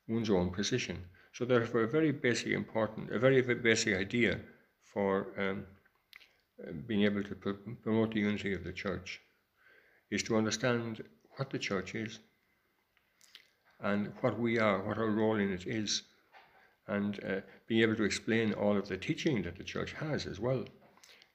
one's 0.09 0.30
own 0.30 0.50
position. 0.50 1.04
So, 1.32 1.44
therefore, 1.44 1.82
a 1.82 1.88
very 1.88 2.12
basic, 2.12 2.49
important, 2.49 3.12
a 3.12 3.18
very, 3.18 3.40
very 3.40 3.61
basic 3.61 3.94
idea 3.94 4.40
for 4.82 5.28
um, 5.38 5.66
being 6.87 7.02
able 7.02 7.23
to 7.23 7.35
promote 7.82 8.14
the 8.14 8.20
unity 8.20 8.52
of 8.54 8.64
the 8.64 8.73
church 8.73 9.20
is 10.11 10.23
to 10.25 10.37
understand 10.37 11.04
what 11.37 11.50
the 11.50 11.59
church 11.59 11.94
is 11.94 12.18
and 13.80 14.12
what 14.20 14.38
we 14.38 14.59
are, 14.59 14.82
what 14.82 14.99
our 14.99 15.11
role 15.11 15.37
in 15.37 15.52
it 15.52 15.66
is, 15.66 16.02
and 16.90 17.12
uh, 17.25 17.40
being 17.66 17.82
able 17.82 17.97
to 17.97 18.04
explain 18.04 18.52
all 18.52 18.76
of 18.76 18.87
the 18.88 18.97
teaching 18.97 19.42
that 19.42 19.56
the 19.56 19.64
church 19.64 19.92
has 19.92 20.26
as 20.26 20.38
well, 20.40 20.64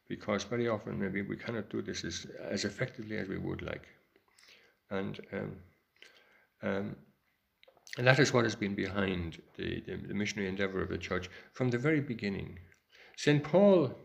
because 0.08 0.44
very 0.44 0.68
often 0.68 1.00
maybe 1.00 1.22
we 1.22 1.38
cannot 1.38 1.70
do 1.70 1.82
this 1.82 2.04
as, 2.04 2.28
as 2.56 2.66
effectively 2.66 3.18
as 3.18 3.28
we 3.28 3.38
would 3.38 3.62
like. 3.62 3.88
And 4.90 5.20
um, 5.34 5.52
um, 6.62 6.96
And 7.98 8.08
that 8.08 8.20
is 8.20 8.34
what 8.34 8.44
has 8.44 8.56
been 8.56 8.76
behind 8.76 9.42
the, 9.58 9.82
the, 9.86 9.96
the 9.96 10.14
missionary 10.14 10.50
endeavor 10.50 10.82
of 10.82 10.90
the 10.90 10.98
church 10.98 11.30
from 11.54 11.70
the 11.70 11.78
very 11.78 12.02
beginning. 12.02 12.60
St. 13.16 13.44
Paul 13.44 13.96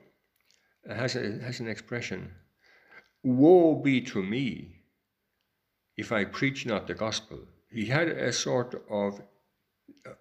has, 0.89 1.17
a, 1.17 1.39
has 1.43 1.61
an 1.61 1.69
expression 1.69 2.33
Woe 3.23 3.75
be 3.75 4.01
to 4.01 4.23
me 4.23 4.83
if 5.97 6.11
I 6.13 6.25
preach 6.25 6.65
not 6.65 6.87
the 6.87 6.95
gospel. 6.95 7.39
He 7.71 7.87
had 7.87 8.09
a 8.09 8.33
sort 8.33 8.83
of 8.89 9.21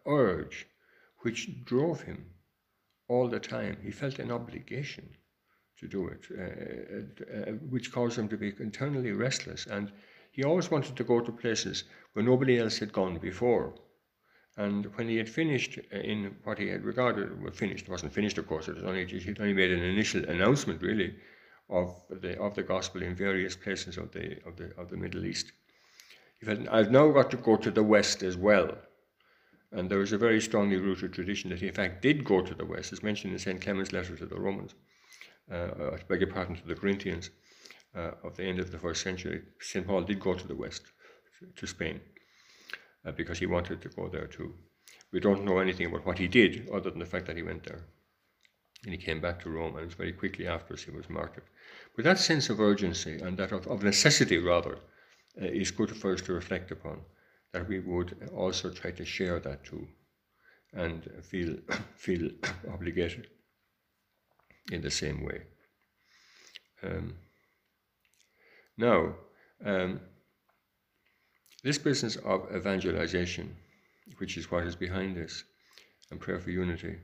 urge 0.05 0.67
which 1.21 1.63
drove 1.65 2.01
him 2.01 2.25
all 3.07 3.27
the 3.27 3.39
time. 3.39 3.77
He 3.83 3.91
felt 3.91 4.19
an 4.19 4.31
obligation 4.31 5.09
to 5.79 5.87
do 5.87 6.07
it, 6.07 6.25
uh, 6.31 6.41
uh, 6.41 7.49
uh, 7.49 7.53
which 7.69 7.91
caused 7.91 8.17
him 8.17 8.27
to 8.29 8.37
be 8.37 8.53
internally 8.59 9.11
restless. 9.11 9.65
And 9.65 9.91
he 10.31 10.43
always 10.43 10.69
wanted 10.69 10.95
to 10.95 11.03
go 11.03 11.19
to 11.19 11.31
places 11.31 11.85
where 12.13 12.25
nobody 12.25 12.59
else 12.59 12.77
had 12.77 12.93
gone 12.93 13.17
before. 13.17 13.73
And 14.57 14.85
when 14.97 15.07
he 15.07 15.17
had 15.17 15.29
finished 15.29 15.79
uh, 15.93 15.97
in 15.97 16.35
what 16.43 16.59
he 16.59 16.67
had 16.67 16.83
regarded, 16.83 17.41
well, 17.41 17.51
finished, 17.51 17.85
it 17.85 17.91
wasn't 17.91 18.13
finished, 18.13 18.37
of 18.37 18.47
course, 18.47 18.67
it 18.67 18.75
was 18.75 18.83
only, 18.83 19.05
he'd 19.05 19.39
only 19.39 19.53
made 19.53 19.71
an 19.71 19.83
initial 19.83 20.23
announcement, 20.25 20.81
really, 20.81 21.15
of 21.69 21.95
the, 22.09 22.37
of 22.39 22.55
the 22.55 22.63
gospel 22.63 23.01
in 23.01 23.15
various 23.15 23.55
places 23.55 23.97
of 23.97 24.11
the, 24.11 24.37
of, 24.45 24.57
the, 24.57 24.73
of 24.77 24.89
the 24.89 24.97
Middle 24.97 25.25
East. 25.25 25.51
He 26.39 26.45
felt, 26.45 26.67
I've 26.69 26.91
now 26.91 27.09
got 27.11 27.31
to 27.31 27.37
go 27.37 27.55
to 27.57 27.71
the 27.71 27.83
West 27.83 28.21
as 28.21 28.35
well. 28.35 28.77
And 29.71 29.89
there 29.89 29.99
was 29.99 30.13
a 30.13 30.17
very 30.17 30.41
strongly 30.41 30.77
rooted 30.77 31.13
tradition 31.13 31.49
that 31.51 31.59
he, 31.59 31.67
in 31.67 31.73
fact, 31.73 32.01
did 32.01 32.23
go 32.23 32.41
to 32.41 32.55
the 32.55 32.65
West, 32.65 32.91
as 32.91 33.03
mentioned 33.03 33.33
in 33.33 33.39
St. 33.39 33.61
Clement's 33.61 33.93
letter 33.93 34.15
to 34.15 34.25
the 34.25 34.39
Romans, 34.39 34.73
uh, 35.51 35.91
I 35.93 35.97
beg 36.07 36.21
your 36.21 36.31
pardon, 36.31 36.55
to 36.55 36.67
the 36.67 36.75
Corinthians 36.75 37.31
uh, 37.95 38.11
of 38.23 38.37
the 38.37 38.43
end 38.43 38.59
of 38.59 38.71
the 38.71 38.77
first 38.77 39.01
century. 39.01 39.41
St. 39.59 39.85
Paul 39.85 40.03
did 40.03 40.19
go 40.19 40.33
to 40.33 40.47
the 40.47 40.55
West, 40.55 40.83
to 41.55 41.67
Spain, 41.67 42.01
uh, 43.05 43.11
because 43.11 43.39
he 43.39 43.45
wanted 43.45 43.81
to 43.81 43.89
go 43.89 44.07
there 44.07 44.27
too. 44.27 44.53
We 45.11 45.19
don't 45.19 45.43
know 45.43 45.59
anything 45.59 45.87
about 45.87 46.05
what 46.05 46.19
he 46.19 46.27
did, 46.27 46.69
other 46.69 46.91
than 46.91 46.99
the 46.99 47.05
fact 47.05 47.25
that 47.27 47.37
he 47.37 47.43
went 47.43 47.63
there. 47.63 47.85
And 48.83 48.93
he 48.93 48.97
came 48.97 49.19
back 49.19 49.41
to 49.41 49.49
Rome, 49.49 49.75
and 49.75 49.83
it 49.83 49.85
was 49.85 49.95
very 49.95 50.13
quickly 50.13 50.47
afterwards 50.47 50.83
he 50.83 50.91
was 50.91 51.09
martyred. 51.09 51.43
But 51.95 52.05
that 52.05 52.19
sense 52.19 52.49
of 52.49 52.59
urgency, 52.59 53.19
and 53.19 53.37
that 53.37 53.51
of, 53.51 53.67
of 53.67 53.83
necessity 53.83 54.37
rather, 54.37 54.77
uh, 55.41 55.45
is 55.45 55.71
good 55.71 55.95
for 55.97 56.13
us 56.13 56.21
to 56.23 56.33
reflect 56.33 56.71
upon, 56.71 57.01
that 57.53 57.67
we 57.67 57.79
would 57.79 58.29
also 58.35 58.69
try 58.69 58.91
to 58.91 59.05
share 59.05 59.39
that 59.39 59.63
too, 59.63 59.87
and 60.73 61.09
feel, 61.23 61.55
feel 61.95 62.29
obligated 62.73 63.27
in 64.71 64.81
the 64.81 64.91
same 64.91 65.23
way. 65.23 65.41
Um, 66.83 67.15
now, 68.77 69.15
um, 69.65 69.99
this 71.63 71.77
business 71.77 72.15
of 72.17 72.47
evangelization, 72.55 73.55
which 74.17 74.37
is 74.37 74.49
what 74.49 74.63
is 74.63 74.75
behind 74.75 75.17
this, 75.17 75.43
and 76.11 76.19
prayer 76.19 76.39
for 76.39 76.51
unity, 76.51 76.95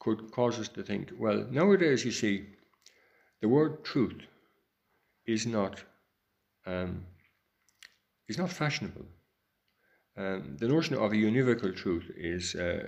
could 0.00 0.30
cause 0.32 0.58
us 0.58 0.68
to 0.68 0.82
think, 0.82 1.12
well, 1.18 1.46
nowadays, 1.50 2.04
you 2.04 2.10
see, 2.10 2.46
the 3.40 3.48
word 3.48 3.84
truth 3.84 4.22
is 5.26 5.46
not 5.46 5.82
um, 6.66 7.04
is 8.28 8.38
not 8.38 8.50
fashionable. 8.50 9.04
Um, 10.16 10.56
the 10.60 10.68
notion 10.68 10.94
of 10.94 11.12
a 11.12 11.16
univocal 11.16 11.74
truth 11.74 12.08
is 12.16 12.54
uh, 12.54 12.86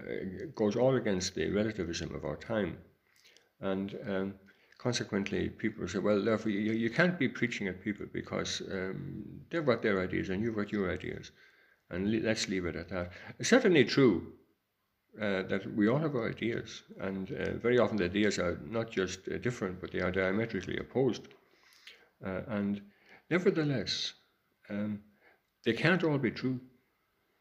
goes 0.54 0.76
all 0.76 0.94
against 0.94 1.34
the 1.34 1.50
relativism 1.50 2.14
of 2.14 2.24
our 2.24 2.36
time, 2.36 2.78
and 3.60 3.98
um, 4.06 4.34
consequently, 4.78 5.48
people 5.48 5.88
say, 5.88 5.98
"Well, 5.98 6.22
therefore, 6.22 6.52
you, 6.52 6.72
you 6.72 6.88
can't 6.88 7.18
be 7.18 7.28
preaching 7.28 7.66
at 7.66 7.82
people 7.82 8.06
because 8.12 8.62
um, 8.70 9.24
they've 9.50 9.66
got 9.66 9.82
their 9.82 10.00
ideas 10.00 10.28
and 10.28 10.40
you've 10.40 10.54
got 10.54 10.70
your 10.70 10.92
ideas, 10.92 11.32
and 11.90 12.12
le- 12.12 12.24
let's 12.24 12.48
leave 12.48 12.64
it 12.64 12.76
at 12.76 12.88
that." 12.90 13.10
It's 13.40 13.48
certainly 13.48 13.84
true 13.84 14.32
uh, 15.20 15.42
that 15.42 15.66
we 15.74 15.88
all 15.88 15.98
have 15.98 16.14
our 16.14 16.28
ideas, 16.28 16.84
and 17.00 17.32
uh, 17.32 17.54
very 17.54 17.80
often 17.80 17.96
the 17.96 18.04
ideas 18.04 18.38
are 18.38 18.60
not 18.70 18.88
just 18.92 19.24
different, 19.42 19.80
but 19.80 19.90
they 19.90 20.00
are 20.00 20.12
diametrically 20.12 20.76
opposed, 20.78 21.26
and 22.22 22.82
nevertheless. 23.30 24.12
They 25.64 25.72
can't 25.72 26.04
all 26.04 26.18
be 26.18 26.30
true. 26.30 26.60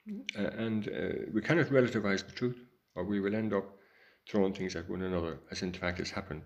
Uh, 0.08 0.42
and 0.58 0.88
uh, 0.88 1.26
we 1.34 1.42
cannot 1.42 1.68
relativize 1.68 2.26
the 2.26 2.32
truth, 2.32 2.60
or 2.96 3.04
we 3.04 3.20
will 3.20 3.36
end 3.36 3.54
up 3.54 3.66
throwing 4.30 4.54
things 4.54 4.76
at 4.76 4.90
one 4.90 5.02
another, 5.02 5.40
as 5.52 5.62
in 5.62 5.72
fact 5.72 5.98
has 6.00 6.12
happened 6.12 6.44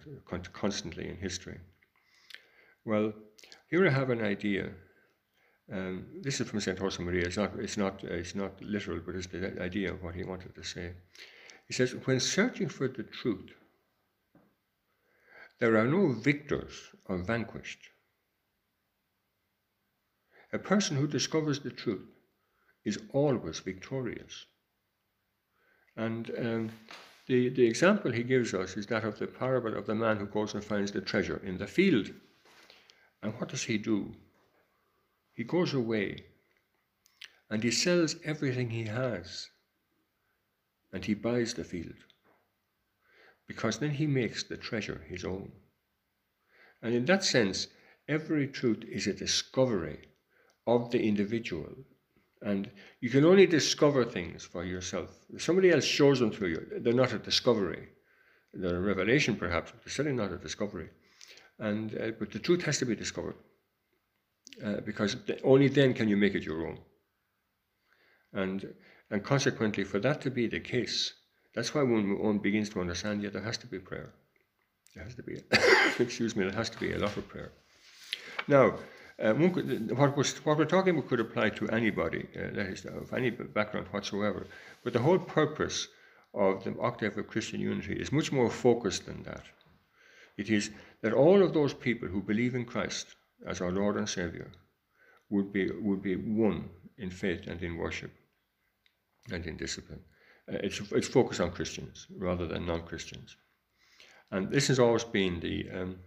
constantly 0.54 1.10
in 1.10 1.18
history. 1.18 1.60
Well, 2.86 3.14
here 3.70 3.86
I 3.86 3.90
have 3.90 4.10
an 4.10 4.24
idea. 4.24 4.72
Um, 5.72 6.06
this 6.22 6.40
is 6.40 6.50
from 6.50 6.60
St. 6.60 6.80
Josemaria. 6.80 7.26
It's 7.26 7.38
not, 7.38 7.52
it's, 7.60 7.78
not, 7.78 8.04
uh, 8.04 8.14
it's 8.14 8.36
not 8.36 8.62
literal, 8.62 9.02
but 9.06 9.16
it's 9.16 9.28
the 9.28 9.62
idea 9.62 9.94
of 9.94 10.02
what 10.02 10.16
he 10.16 10.24
wanted 10.24 10.56
to 10.56 10.64
say. 10.64 10.94
He 11.68 11.74
says, 11.74 11.92
when 12.06 12.20
searching 12.20 12.70
for 12.70 12.88
the 12.88 13.04
truth, 13.04 13.52
there 15.60 15.78
are 15.78 15.86
no 15.86 16.14
victors 16.14 16.74
or 17.06 17.18
vanquished. 17.18 17.90
A 20.52 20.58
person 20.58 20.96
who 20.98 21.06
discovers 21.06 21.60
the 21.60 21.70
truth 21.70 22.08
is 22.90 23.00
always 23.14 23.60
victorious. 23.60 24.46
And 25.96 26.32
um, 26.38 26.70
the, 27.28 27.50
the 27.50 27.66
example 27.66 28.12
he 28.12 28.24
gives 28.24 28.54
us 28.54 28.76
is 28.76 28.88
that 28.88 29.06
of 29.06 29.20
the 29.20 29.28
parable 29.28 29.76
of 29.78 29.86
the 29.86 29.96
man 29.96 30.18
who 30.18 30.26
goes 30.26 30.54
and 30.54 30.64
finds 30.64 30.92
the 30.92 31.02
treasure 31.02 31.42
in 31.44 31.58
the 31.58 31.68
field. 31.68 32.12
And 33.22 33.34
what 33.36 33.50
does 33.50 33.64
he 33.64 33.78
do? 33.78 34.16
He 35.34 35.44
goes 35.44 35.74
away 35.74 36.26
and 37.50 37.64
he 37.64 37.72
sells 37.72 38.16
everything 38.24 38.70
he 38.70 38.86
has 38.86 39.50
and 40.92 41.06
he 41.06 41.14
buys 41.14 41.54
the 41.54 41.64
field 41.64 42.00
because 43.48 43.80
then 43.80 43.92
he 43.92 44.08
makes 44.08 44.44
the 44.44 44.58
treasure 44.58 45.02
his 45.08 45.26
own. 45.26 45.52
And 46.82 46.94
in 46.94 47.06
that 47.06 47.24
sense, 47.24 47.68
every 48.08 48.48
truth 48.48 48.84
is 48.88 49.08
a 49.08 49.14
discovery 49.14 50.10
of 50.66 50.92
the 50.92 51.02
individual. 51.02 51.74
And 52.42 52.70
you 53.02 53.10
can 53.10 53.26
only 53.26 53.46
discover 53.46 54.06
things 54.06 54.46
for 54.46 54.64
yourself. 54.64 55.10
If 55.34 55.44
somebody 55.44 55.72
else 55.72 55.84
shows 55.84 56.20
them 56.20 56.32
to 56.32 56.48
you, 56.48 56.66
they're 56.80 56.94
not 56.94 57.14
a 57.14 57.20
discovery. 57.20 57.90
They're 58.54 58.78
a 58.78 58.80
revelation, 58.80 59.36
perhaps, 59.36 59.72
but 59.72 59.84
they're 59.84 59.92
certainly 59.92 60.18
not 60.18 60.32
a 60.32 60.38
discovery. 60.38 60.90
And 61.60 61.96
uh, 62.00 62.12
but 62.18 62.32
the 62.32 62.40
truth 62.40 62.64
has 62.64 62.78
to 62.80 62.86
be 62.86 62.96
discovered, 62.96 63.36
uh, 64.64 64.78
because 64.86 65.18
only 65.44 65.68
then 65.68 65.94
can 65.94 66.08
you 66.08 66.16
make 66.16 66.34
it 66.34 66.44
your 66.44 66.66
own. 66.66 66.80
And 68.32 68.74
and 69.12 69.24
consequently, 69.24 69.84
for 69.84 70.00
that 70.00 70.22
to 70.22 70.32
be 70.32 70.48
the 70.48 70.62
case, 70.62 71.14
that's 71.54 71.74
why 71.74 71.84
when 71.84 72.18
one 72.20 72.38
begins 72.38 72.70
to 72.70 72.80
understand, 72.80 73.22
yeah, 73.22 73.30
there 73.30 73.42
has 73.42 73.58
to 73.58 73.68
be 73.68 73.80
prayer. 73.80 74.14
There 74.96 75.04
has 75.04 75.16
to 75.16 75.24
be, 75.24 75.42
excuse 76.00 76.36
me, 76.36 76.46
there 76.46 76.54
has 76.54 76.70
to 76.70 76.80
be 76.80 76.94
a 76.94 77.00
lot 77.00 77.18
of 77.18 77.28
prayer. 77.28 77.52
Now, 78.48 78.76
uh, 79.22 79.34
could, 79.34 79.98
what, 79.98 80.16
was, 80.16 80.38
what, 80.46 80.58
we're 80.58 80.66
talking 80.66 80.98
about 80.98 81.10
could 81.10 81.20
apply 81.20 81.50
to 81.50 81.68
anybody, 81.70 82.28
uh, 82.36 82.54
that 82.54 82.68
is, 82.68 82.86
of 82.86 83.14
any 83.14 83.30
background 83.30 83.88
whatsoever. 83.88 84.48
But 84.84 84.94
the 84.94 85.00
whole 85.00 85.20
purpose 85.20 85.88
of 86.34 86.64
the 86.64 86.78
octave 86.80 87.18
of 87.18 87.28
Christian 87.28 87.60
unity 87.60 87.94
is 87.94 88.12
much 88.12 88.32
more 88.32 88.50
focused 88.50 89.06
than 89.06 89.24
that. 89.24 89.44
It 90.38 90.50
is 90.50 90.72
that 91.02 91.14
all 91.14 91.44
of 91.44 91.54
those 91.54 91.74
people 91.74 92.08
who 92.08 92.22
believe 92.22 92.56
in 92.56 92.66
Christ 92.66 93.16
as 93.46 93.62
our 93.62 93.72
Lord 93.72 93.98
and 93.98 94.08
Savior 94.08 94.52
would 95.30 95.52
be, 95.52 95.70
would 95.72 96.02
be 96.02 96.16
one 96.16 96.70
in 96.98 97.10
faith 97.10 97.48
and 97.48 97.62
in 97.62 97.78
worship 97.78 98.12
and 99.32 99.46
in 99.46 99.58
discipline. 99.58 100.02
Uh, 100.52 100.58
it's, 100.64 100.80
it's 100.92 101.08
focused 101.08 101.42
on 101.42 101.52
Christians 101.52 102.08
rather 102.18 102.48
than 102.48 102.66
non 102.66 102.84
Christians. 102.84 103.36
And 104.32 104.50
this 104.50 104.68
has 104.68 104.80
always 104.80 105.04
been 105.04 105.40
the, 105.40 105.70
um, 105.72 106.00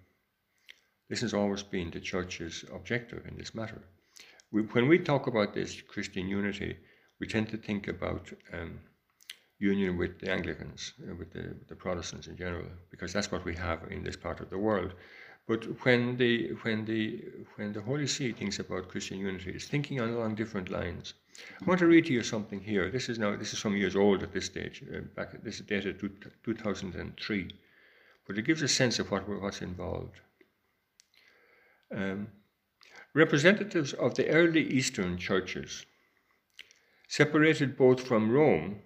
this 1.12 1.20
has 1.20 1.34
always 1.34 1.62
been 1.62 1.90
the 1.90 2.00
church's 2.00 2.64
objective 2.74 3.26
in 3.26 3.36
this 3.36 3.54
matter. 3.54 3.82
We, 4.50 4.62
when 4.62 4.88
we 4.88 4.98
talk 4.98 5.26
about 5.26 5.52
this 5.52 5.82
Christian 5.82 6.26
unity, 6.26 6.74
we 7.20 7.26
tend 7.26 7.50
to 7.50 7.58
think 7.58 7.86
about 7.86 8.32
um, 8.50 8.80
union 9.58 9.98
with 9.98 10.18
the 10.20 10.30
Anglicans, 10.30 10.94
uh, 11.02 11.14
with 11.14 11.30
the, 11.34 11.54
the, 11.68 11.76
Protestants 11.76 12.28
in 12.28 12.36
general, 12.38 12.64
because 12.90 13.12
that's 13.12 13.30
what 13.30 13.44
we 13.44 13.54
have 13.54 13.80
in 13.90 14.02
this 14.02 14.16
part 14.16 14.40
of 14.40 14.48
the 14.48 14.56
world. 14.56 14.94
But 15.46 15.64
when 15.84 16.16
the 16.16 16.54
when 16.62 16.86
the 16.86 17.22
when 17.56 17.74
the 17.74 17.82
Holy 17.82 18.06
See 18.06 18.32
thinks 18.32 18.58
about 18.58 18.88
Christian 18.88 19.18
unity, 19.18 19.50
it's 19.50 19.66
thinking 19.66 20.00
along 20.00 20.36
different 20.36 20.70
lines. 20.70 21.12
I 21.60 21.64
want 21.66 21.80
to 21.80 21.86
read 21.86 22.06
to 22.06 22.14
you 22.14 22.22
something 22.22 22.60
here. 22.60 22.90
This 22.90 23.10
is 23.10 23.18
now 23.18 23.36
this 23.36 23.52
is 23.52 23.58
some 23.58 23.76
years 23.76 23.96
old 23.96 24.22
at 24.22 24.32
this 24.32 24.46
stage. 24.46 24.82
Uh, 24.82 25.00
back 25.14 25.42
this 25.42 25.60
is 25.60 25.66
dated 25.66 26.00
2003, 26.42 27.50
but 28.26 28.38
it 28.38 28.46
gives 28.46 28.62
a 28.62 28.68
sense 28.68 28.98
of 28.98 29.10
what 29.10 29.28
what's 29.28 29.60
involved. 29.60 30.18
Um, 31.92 32.28
representatives 33.14 33.92
of 33.92 34.14
the 34.14 34.28
early 34.28 34.62
Eastern 34.62 35.18
churches, 35.18 35.84
separated 37.08 37.76
both 37.76 38.06
from 38.06 38.30
Rome 38.30 38.82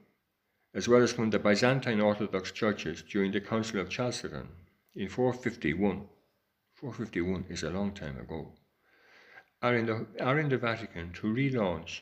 as 0.77 0.87
well 0.87 1.03
as 1.03 1.11
from 1.11 1.31
the 1.31 1.38
Byzantine 1.38 2.03
Orthodox 2.03 2.53
churches 2.53 3.03
during 3.03 3.33
the 3.33 3.40
Council 3.40 3.81
of 3.81 3.88
Chalcedon 3.88 4.49
in 4.95 5.09
451. 5.09 6.07
451 6.75 7.47
is 7.49 7.62
a 7.62 7.71
long 7.71 7.92
time 7.92 8.19
ago. 8.19 8.53
Are 9.62 9.75
in 9.75 9.87
the, 9.87 10.07
are 10.21 10.38
in 10.38 10.51
the 10.51 10.59
Vatican 10.59 11.14
to 11.14 11.33
relaunch 11.33 12.01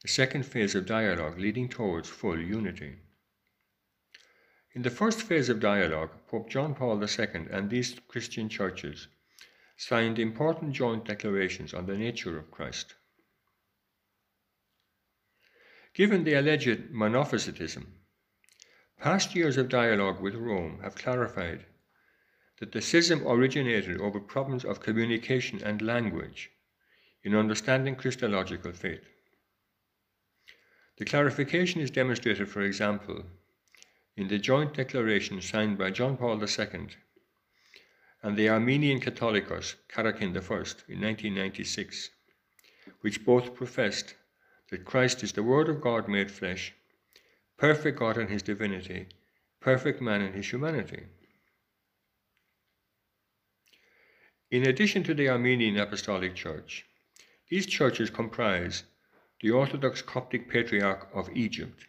the 0.00 0.08
second 0.08 0.46
phase 0.46 0.74
of 0.74 0.86
dialogue 0.86 1.38
leading 1.38 1.68
towards 1.68 2.08
full 2.08 2.40
unity. 2.40 2.96
In 4.72 4.80
the 4.80 4.90
first 4.90 5.20
phase 5.20 5.50
of 5.50 5.60
dialogue, 5.60 6.10
Pope 6.28 6.48
John 6.48 6.74
Paul 6.74 7.02
II 7.02 7.48
and 7.50 7.68
these 7.68 8.00
Christian 8.08 8.48
churches 8.48 9.08
signed 9.78 10.18
important 10.18 10.72
joint 10.72 11.04
declarations 11.04 11.72
on 11.72 11.86
the 11.86 11.96
nature 11.96 12.36
of 12.36 12.50
Christ. 12.50 12.96
Given 15.94 16.24
the 16.24 16.34
alleged 16.34 16.90
monophysitism, 16.90 17.86
past 18.98 19.36
years 19.36 19.56
of 19.56 19.68
dialogue 19.68 20.20
with 20.20 20.34
Rome 20.34 20.80
have 20.82 20.96
clarified 20.96 21.64
that 22.58 22.72
the 22.72 22.82
schism 22.82 23.24
originated 23.24 24.00
over 24.00 24.18
problems 24.18 24.64
of 24.64 24.80
communication 24.80 25.62
and 25.62 25.80
language 25.80 26.50
in 27.22 27.36
understanding 27.36 27.94
Christological 27.94 28.72
faith. 28.72 29.08
The 30.96 31.04
clarification 31.04 31.80
is 31.80 31.92
demonstrated, 31.92 32.48
for 32.48 32.62
example, 32.62 33.24
in 34.16 34.26
the 34.26 34.38
joint 34.38 34.74
declaration 34.74 35.40
signed 35.40 35.78
by 35.78 35.92
John 35.92 36.16
Paul 36.16 36.42
II 36.42 36.88
and 38.22 38.36
the 38.36 38.48
Armenian 38.48 39.00
Catholicos 39.00 39.76
Karekin 39.88 40.36
I 40.36 40.92
in 40.92 41.00
1996, 41.00 42.10
which 43.00 43.24
both 43.24 43.54
professed 43.54 44.14
that 44.70 44.84
Christ 44.84 45.22
is 45.22 45.32
the 45.32 45.42
Word 45.42 45.68
of 45.68 45.80
God 45.80 46.08
made 46.08 46.30
flesh, 46.30 46.74
perfect 47.56 47.98
God 47.98 48.18
in 48.18 48.28
his 48.28 48.42
divinity, 48.42 49.06
perfect 49.60 50.00
man 50.00 50.20
in 50.20 50.32
his 50.32 50.50
humanity. 50.50 51.04
In 54.50 54.66
addition 54.66 55.02
to 55.04 55.14
the 55.14 55.28
Armenian 55.28 55.78
Apostolic 55.78 56.34
Church, 56.34 56.86
these 57.50 57.66
churches 57.66 58.10
comprise 58.10 58.84
the 59.40 59.50
Orthodox 59.50 60.02
Coptic 60.02 60.50
Patriarch 60.50 61.08
of 61.14 61.30
Egypt, 61.34 61.86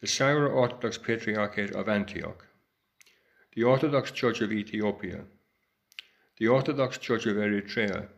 the 0.00 0.06
Syro-Orthodox 0.06 0.98
Patriarchate 0.98 1.72
of 1.72 1.88
Antioch, 1.88 2.46
the 3.54 3.64
Orthodox 3.64 4.10
Church 4.12 4.40
of 4.40 4.52
Ethiopia, 4.52 5.24
the 6.38 6.48
Orthodox 6.48 6.98
Church 6.98 7.26
of 7.26 7.36
Eritrea, 7.36 8.08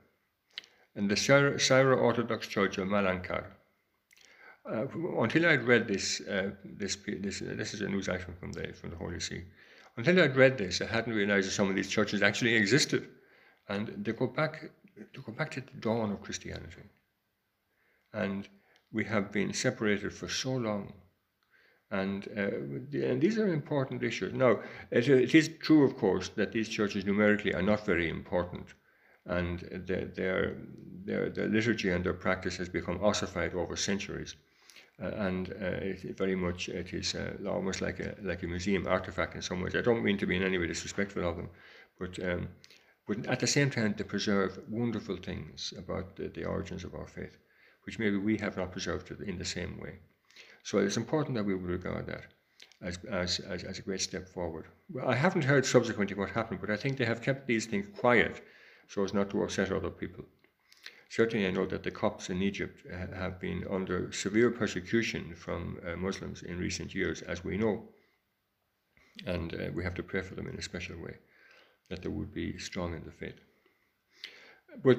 and 0.94 1.10
the 1.10 1.16
Syro-Orthodox 1.16 2.46
Church 2.46 2.78
of 2.78 2.88
Malankar. 2.88 3.44
Uh, 4.64 4.86
until 5.18 5.46
I'd 5.46 5.64
read 5.64 5.88
this, 5.88 6.20
uh, 6.20 6.50
this, 6.64 6.96
this, 7.06 7.42
uh, 7.42 7.54
this 7.56 7.74
is 7.74 7.80
a 7.80 7.88
news 7.88 8.08
item 8.08 8.34
from 8.38 8.52
the, 8.52 8.72
from 8.72 8.90
the 8.90 8.96
Holy 8.96 9.18
See. 9.18 9.42
Until 9.96 10.20
I'd 10.20 10.36
read 10.36 10.56
this, 10.56 10.80
I 10.80 10.86
hadn't 10.86 11.14
realized 11.14 11.48
that 11.48 11.52
some 11.52 11.68
of 11.68 11.74
these 11.74 11.88
churches 11.88 12.22
actually 12.22 12.54
existed. 12.54 13.08
And 13.68 13.88
they 14.04 14.12
go 14.12 14.26
back, 14.26 14.70
they 14.96 15.22
go 15.24 15.32
back 15.32 15.50
to 15.52 15.60
the 15.60 15.80
dawn 15.80 16.12
of 16.12 16.22
Christianity. 16.22 16.82
And 18.12 18.48
we 18.92 19.04
have 19.04 19.32
been 19.32 19.52
separated 19.52 20.12
for 20.12 20.28
so 20.28 20.52
long 20.52 20.92
and, 21.92 22.28
uh, 22.37 23.07
and 23.07 23.20
these 23.20 23.38
are 23.38 23.52
important 23.52 24.02
issues. 24.02 24.33
Now, 24.33 24.61
it, 24.90 25.09
it 25.09 25.35
is 25.35 25.50
true, 25.61 25.85
of 25.85 25.96
course, 25.96 26.31
that 26.31 26.52
these 26.52 26.68
churches 26.68 27.05
numerically 27.05 27.55
are 27.55 27.62
not 27.62 27.87
very 27.87 28.09
important, 28.09 28.74
and 29.26 29.61
the, 29.61 30.11
their, 30.16 30.57
their, 31.05 31.28
their 31.28 31.48
liturgy 31.48 31.90
and 31.90 32.02
their 32.05 32.14
practice 32.14 32.57
has 32.57 32.68
become 32.68 32.98
ossified 33.05 33.55
over 33.55 33.76
centuries. 33.76 34.35
Uh, 35.02 35.07
and 35.28 35.50
uh, 35.61 35.88
it, 35.90 36.16
very 36.16 36.37
much 36.37 36.68
it 36.68 36.92
is 36.92 37.14
uh, 37.14 37.33
almost 37.48 37.81
like 37.81 37.98
a 37.98 38.14
like 38.22 38.42
a 38.42 38.46
museum 38.46 38.87
artifact 38.87 39.35
in 39.35 39.42
some 39.42 39.61
ways. 39.61 39.74
I 39.74 39.81
don't 39.81 40.05
mean 40.05 40.18
to 40.18 40.26
be 40.26 40.37
in 40.37 40.42
any 40.42 40.59
way 40.59 40.66
disrespectful 40.66 41.26
of 41.28 41.37
them, 41.37 41.48
but 41.98 42.18
um, 42.22 42.48
but 43.07 43.26
at 43.26 43.40
the 43.40 43.46
same 43.46 43.70
time 43.70 43.94
they 43.96 44.05
preserve 44.05 44.61
wonderful 44.68 45.16
things 45.16 45.72
about 45.76 46.16
the, 46.16 46.28
the 46.28 46.44
origins 46.44 46.85
of 46.85 46.94
our 46.94 47.07
faith, 47.07 47.37
which 47.85 47.98
maybe 47.98 48.16
we 48.16 48.37
have 48.38 48.57
not 48.57 48.70
preserved 48.70 49.11
in 49.11 49.38
the 49.38 49.44
same 49.44 49.81
way. 49.81 49.98
So 50.62 50.79
it's 50.79 50.96
important 50.96 51.37
that 51.37 51.44
we 51.44 51.55
regard 51.55 52.07
that 52.07 52.25
as, 52.81 52.98
as, 53.11 53.40
as, 53.40 53.64
as 53.64 53.79
a 53.79 53.83
great 53.83 54.01
step 54.01 54.29
forward. 54.29 54.66
Well, 54.90 55.09
I 55.09 55.14
haven't 55.14 55.44
heard 55.44 55.66
subsequently 55.66 56.16
what 56.16 56.31
happened, 56.31 56.61
but 56.61 56.70
I 56.70 56.77
think 56.77 56.96
they 56.96 57.05
have 57.05 57.22
kept 57.22 57.46
these 57.46 57.66
things 57.66 57.87
quiet 57.98 58.42
so 58.88 59.05
as 59.05 59.14
not 59.14 59.31
to 59.31 59.42
upset 59.42 59.72
other 59.72 59.90
people. 59.90 60.25
Certainly, 61.09 61.46
I 61.46 61.51
know 61.51 61.66
that 61.66 61.83
the 61.83 61.90
Copts 61.90 62.31
in 62.31 62.42
Egypt 62.42 62.87
uh, 62.90 63.14
have 63.14 63.38
been 63.38 63.64
under 63.70 64.11
severe 64.12 64.51
persecution 64.51 65.35
from 65.35 65.79
uh, 65.87 65.96
Muslims 65.96 66.42
in 66.42 66.59
recent 66.59 66.94
years, 66.94 67.22
as 67.22 67.44
we 67.44 67.59
know. 67.59 67.88
And 69.27 69.55
uh, 69.55 69.70
we 69.75 69.85
have 69.85 69.94
to 69.94 70.03
pray 70.03 70.22
for 70.22 70.35
them 70.35 70.46
in 70.46 70.59
a 70.59 70.62
special 70.62 70.96
way, 70.96 71.16
that 71.90 72.03
they 72.03 72.09
would 72.09 72.33
be 72.33 72.59
strong 72.59 72.94
in 72.94 73.05
the 73.05 73.11
faith. 73.11 73.38
But 74.82 74.98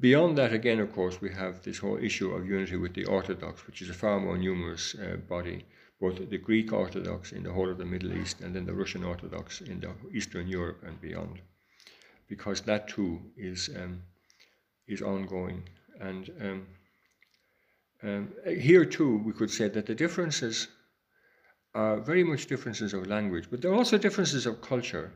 beyond 0.00 0.36
that, 0.38 0.52
again, 0.52 0.80
of 0.80 0.92
course, 0.92 1.20
we 1.20 1.30
have 1.32 1.62
this 1.62 1.78
whole 1.78 1.96
issue 1.96 2.32
of 2.32 2.46
unity 2.46 2.76
with 2.76 2.94
the 2.94 3.06
Orthodox, 3.06 3.66
which 3.66 3.82
is 3.82 3.90
a 3.90 3.94
far 3.94 4.20
more 4.20 4.36
numerous 4.36 4.94
uh, 4.94 5.16
body, 5.28 5.64
both 6.00 6.28
the 6.28 6.38
Greek 6.38 6.72
Orthodox 6.72 7.32
in 7.32 7.42
the 7.42 7.52
whole 7.52 7.70
of 7.70 7.78
the 7.78 7.84
Middle 7.84 8.12
East 8.12 8.40
and 8.40 8.54
then 8.54 8.66
the 8.66 8.74
Russian 8.74 9.04
Orthodox 9.04 9.60
in 9.60 9.80
the 9.80 9.92
Eastern 10.12 10.48
Europe 10.48 10.82
and 10.86 11.00
beyond, 11.00 11.40
because 12.28 12.60
that 12.62 12.88
too 12.88 13.20
is 13.36 13.70
um, 13.76 14.02
is 14.86 15.00
ongoing. 15.00 15.62
And 16.00 16.30
um, 16.40 16.66
um, 18.02 18.32
here 18.46 18.84
too, 18.84 19.18
we 19.24 19.32
could 19.32 19.50
say 19.50 19.68
that 19.68 19.86
the 19.86 19.94
differences 19.94 20.68
are 21.74 21.98
very 22.00 22.22
much 22.22 22.46
differences 22.46 22.92
of 22.92 23.06
language, 23.06 23.46
but 23.50 23.62
there 23.62 23.70
are 23.70 23.76
also 23.76 23.98
differences 23.98 24.46
of 24.46 24.60
culture 24.60 25.12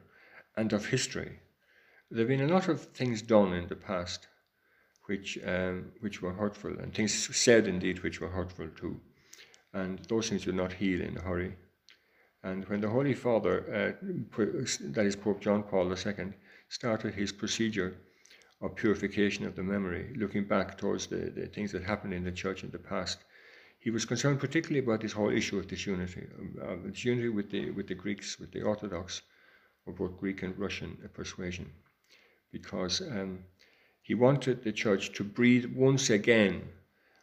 and 0.56 0.72
of 0.72 0.86
history. 0.86 1.38
There 2.10 2.20
have 2.20 2.28
been 2.28 2.48
a 2.48 2.54
lot 2.54 2.68
of 2.68 2.80
things 2.80 3.20
done 3.20 3.52
in 3.52 3.68
the 3.68 3.76
past 3.76 4.28
which, 5.04 5.38
um, 5.44 5.92
which 6.00 6.22
were 6.22 6.32
hurtful, 6.32 6.78
and 6.78 6.94
things 6.94 7.36
said 7.36 7.68
indeed 7.68 8.02
which 8.02 8.18
were 8.18 8.30
hurtful 8.30 8.68
too. 8.68 8.98
And 9.74 9.98
those 10.08 10.30
things 10.30 10.44
do 10.44 10.52
not 10.52 10.72
heal 10.72 11.02
in 11.02 11.18
a 11.18 11.20
hurry. 11.20 11.56
And 12.42 12.66
when 12.68 12.80
the 12.80 12.88
Holy 12.88 13.12
Father, 13.12 13.94
uh, 14.00 14.42
that 14.84 15.04
is 15.04 15.16
Pope 15.16 15.42
John 15.42 15.64
Paul 15.64 15.92
II, 15.92 16.32
started 16.70 17.12
his 17.12 17.30
procedure 17.30 17.98
of 18.62 18.74
purification 18.74 19.44
of 19.44 19.54
the 19.54 19.62
memory, 19.62 20.14
looking 20.16 20.44
back 20.44 20.78
towards 20.78 21.08
the, 21.08 21.30
the 21.36 21.46
things 21.46 21.72
that 21.72 21.82
happened 21.82 22.14
in 22.14 22.24
the 22.24 22.32
church 22.32 22.64
in 22.64 22.70
the 22.70 22.78
past, 22.78 23.24
he 23.80 23.90
was 23.90 24.06
concerned 24.06 24.40
particularly 24.40 24.82
about 24.82 25.02
this 25.02 25.12
whole 25.12 25.30
issue 25.30 25.58
of 25.58 25.68
disunity, 25.68 26.26
uh, 26.62 26.76
disunity 26.90 27.28
with 27.28 27.50
the, 27.50 27.70
with 27.72 27.86
the 27.86 27.94
Greeks, 27.94 28.38
with 28.38 28.50
the 28.52 28.62
Orthodox, 28.62 29.20
or 29.84 29.92
both 29.92 30.18
Greek 30.18 30.42
and 30.42 30.58
Russian 30.58 30.96
persuasion 31.12 31.70
because 32.52 33.00
um, 33.00 33.40
he 34.02 34.14
wanted 34.14 34.62
the 34.62 34.72
church 34.72 35.12
to 35.14 35.24
breathe 35.24 35.66
once 35.74 36.10
again 36.10 36.68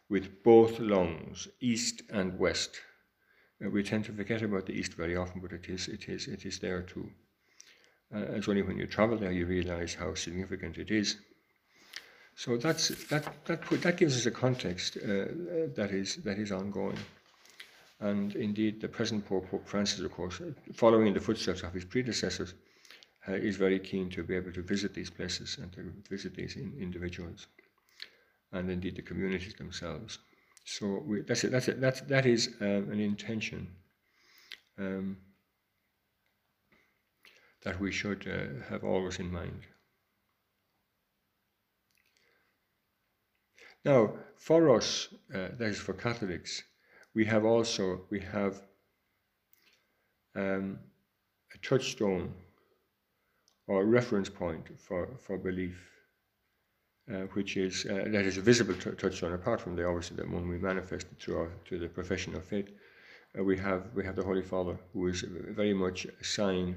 with 0.08 0.42
both 0.42 0.78
lungs, 0.78 1.48
east 1.60 2.02
and 2.10 2.38
west. 2.38 2.80
Uh, 3.64 3.70
we 3.70 3.82
tend 3.82 4.04
to 4.04 4.12
forget 4.12 4.42
about 4.42 4.66
the 4.66 4.72
east 4.72 4.94
very 4.94 5.16
often, 5.16 5.40
but 5.40 5.52
it 5.52 5.68
is, 5.68 5.88
it 5.88 6.08
is, 6.08 6.28
it 6.28 6.44
is 6.44 6.58
there 6.58 6.82
too. 6.82 7.10
Uh, 8.14 8.20
it's 8.36 8.48
only 8.48 8.62
when 8.62 8.78
you 8.78 8.86
travel 8.86 9.18
there 9.18 9.32
you 9.32 9.46
realize 9.46 9.94
how 9.94 10.14
significant 10.14 10.78
it 10.78 10.90
is. 10.90 11.16
So 12.36 12.56
that's, 12.56 12.88
that, 13.08 13.44
that, 13.46 13.62
put, 13.62 13.82
that 13.82 13.96
gives 13.96 14.16
us 14.16 14.26
a 14.26 14.30
context 14.30 14.98
uh, 14.98 15.26
that, 15.74 15.88
is, 15.90 16.16
that 16.16 16.38
is 16.38 16.52
ongoing. 16.52 16.98
And 17.98 18.36
indeed, 18.36 18.80
the 18.80 18.88
present 18.88 19.26
Pope, 19.26 19.50
Pope 19.50 19.66
Francis, 19.66 20.00
of 20.00 20.12
course, 20.12 20.40
following 20.74 21.06
in 21.08 21.14
the 21.14 21.20
footsteps 21.20 21.62
of 21.62 21.72
his 21.72 21.86
predecessors, 21.86 22.52
uh, 23.28 23.32
is 23.32 23.56
very 23.56 23.78
keen 23.78 24.08
to 24.10 24.22
be 24.22 24.36
able 24.36 24.52
to 24.52 24.62
visit 24.62 24.94
these 24.94 25.10
places 25.10 25.58
and 25.60 25.72
to 25.72 25.92
visit 26.08 26.34
these 26.34 26.56
in, 26.56 26.72
individuals 26.80 27.48
and 28.52 28.70
indeed 28.70 28.96
the 28.96 29.02
communities 29.02 29.54
themselves. 29.54 30.18
So 30.64 31.02
we, 31.04 31.22
that's 31.22 31.44
it. 31.44 31.50
That's 31.50 31.68
it. 31.68 31.80
That's 31.80 32.00
that 32.02 32.26
is 32.26 32.56
um, 32.60 32.90
an 32.90 33.00
intention 33.00 33.68
um, 34.78 35.16
that 37.62 37.80
we 37.80 37.92
should 37.92 38.26
uh, 38.26 38.64
have 38.68 38.84
always 38.84 39.18
in 39.18 39.30
mind. 39.30 39.62
Now, 43.84 44.14
for 44.36 44.74
us, 44.76 45.08
uh, 45.32 45.48
that 45.58 45.68
is 45.68 45.78
for 45.78 45.92
Catholics, 45.92 46.64
we 47.14 47.24
have 47.26 47.44
also 47.44 48.02
we 48.10 48.20
have 48.20 48.60
um, 50.34 50.80
a 51.54 51.58
touchstone 51.58 52.34
or 53.68 53.84
reference 53.84 54.28
point 54.28 54.68
for, 54.78 55.08
for 55.18 55.36
belief, 55.36 55.76
uh, 57.12 57.22
which 57.34 57.56
is 57.56 57.86
uh, 57.86 58.04
that 58.08 58.24
is 58.24 58.36
a 58.36 58.40
visible 58.40 58.74
t- 58.74 58.90
touchstone 58.92 59.32
apart 59.32 59.60
from 59.60 59.74
the 59.76 59.84
obviously 59.84 60.16
that 60.16 60.30
one 60.30 60.48
we 60.48 60.58
manifest 60.58 61.06
through 61.20 61.38
our, 61.38 61.50
through 61.64 61.78
the 61.78 61.88
profession 61.88 62.34
of 62.34 62.44
faith. 62.44 62.68
Uh, 63.38 63.42
we 63.42 63.56
have 63.58 63.82
we 63.94 64.04
have 64.04 64.16
the 64.16 64.24
Holy 64.24 64.42
Father, 64.42 64.78
who 64.92 65.06
is 65.08 65.22
very 65.22 65.74
much 65.74 66.06
a 66.06 66.24
sign 66.24 66.76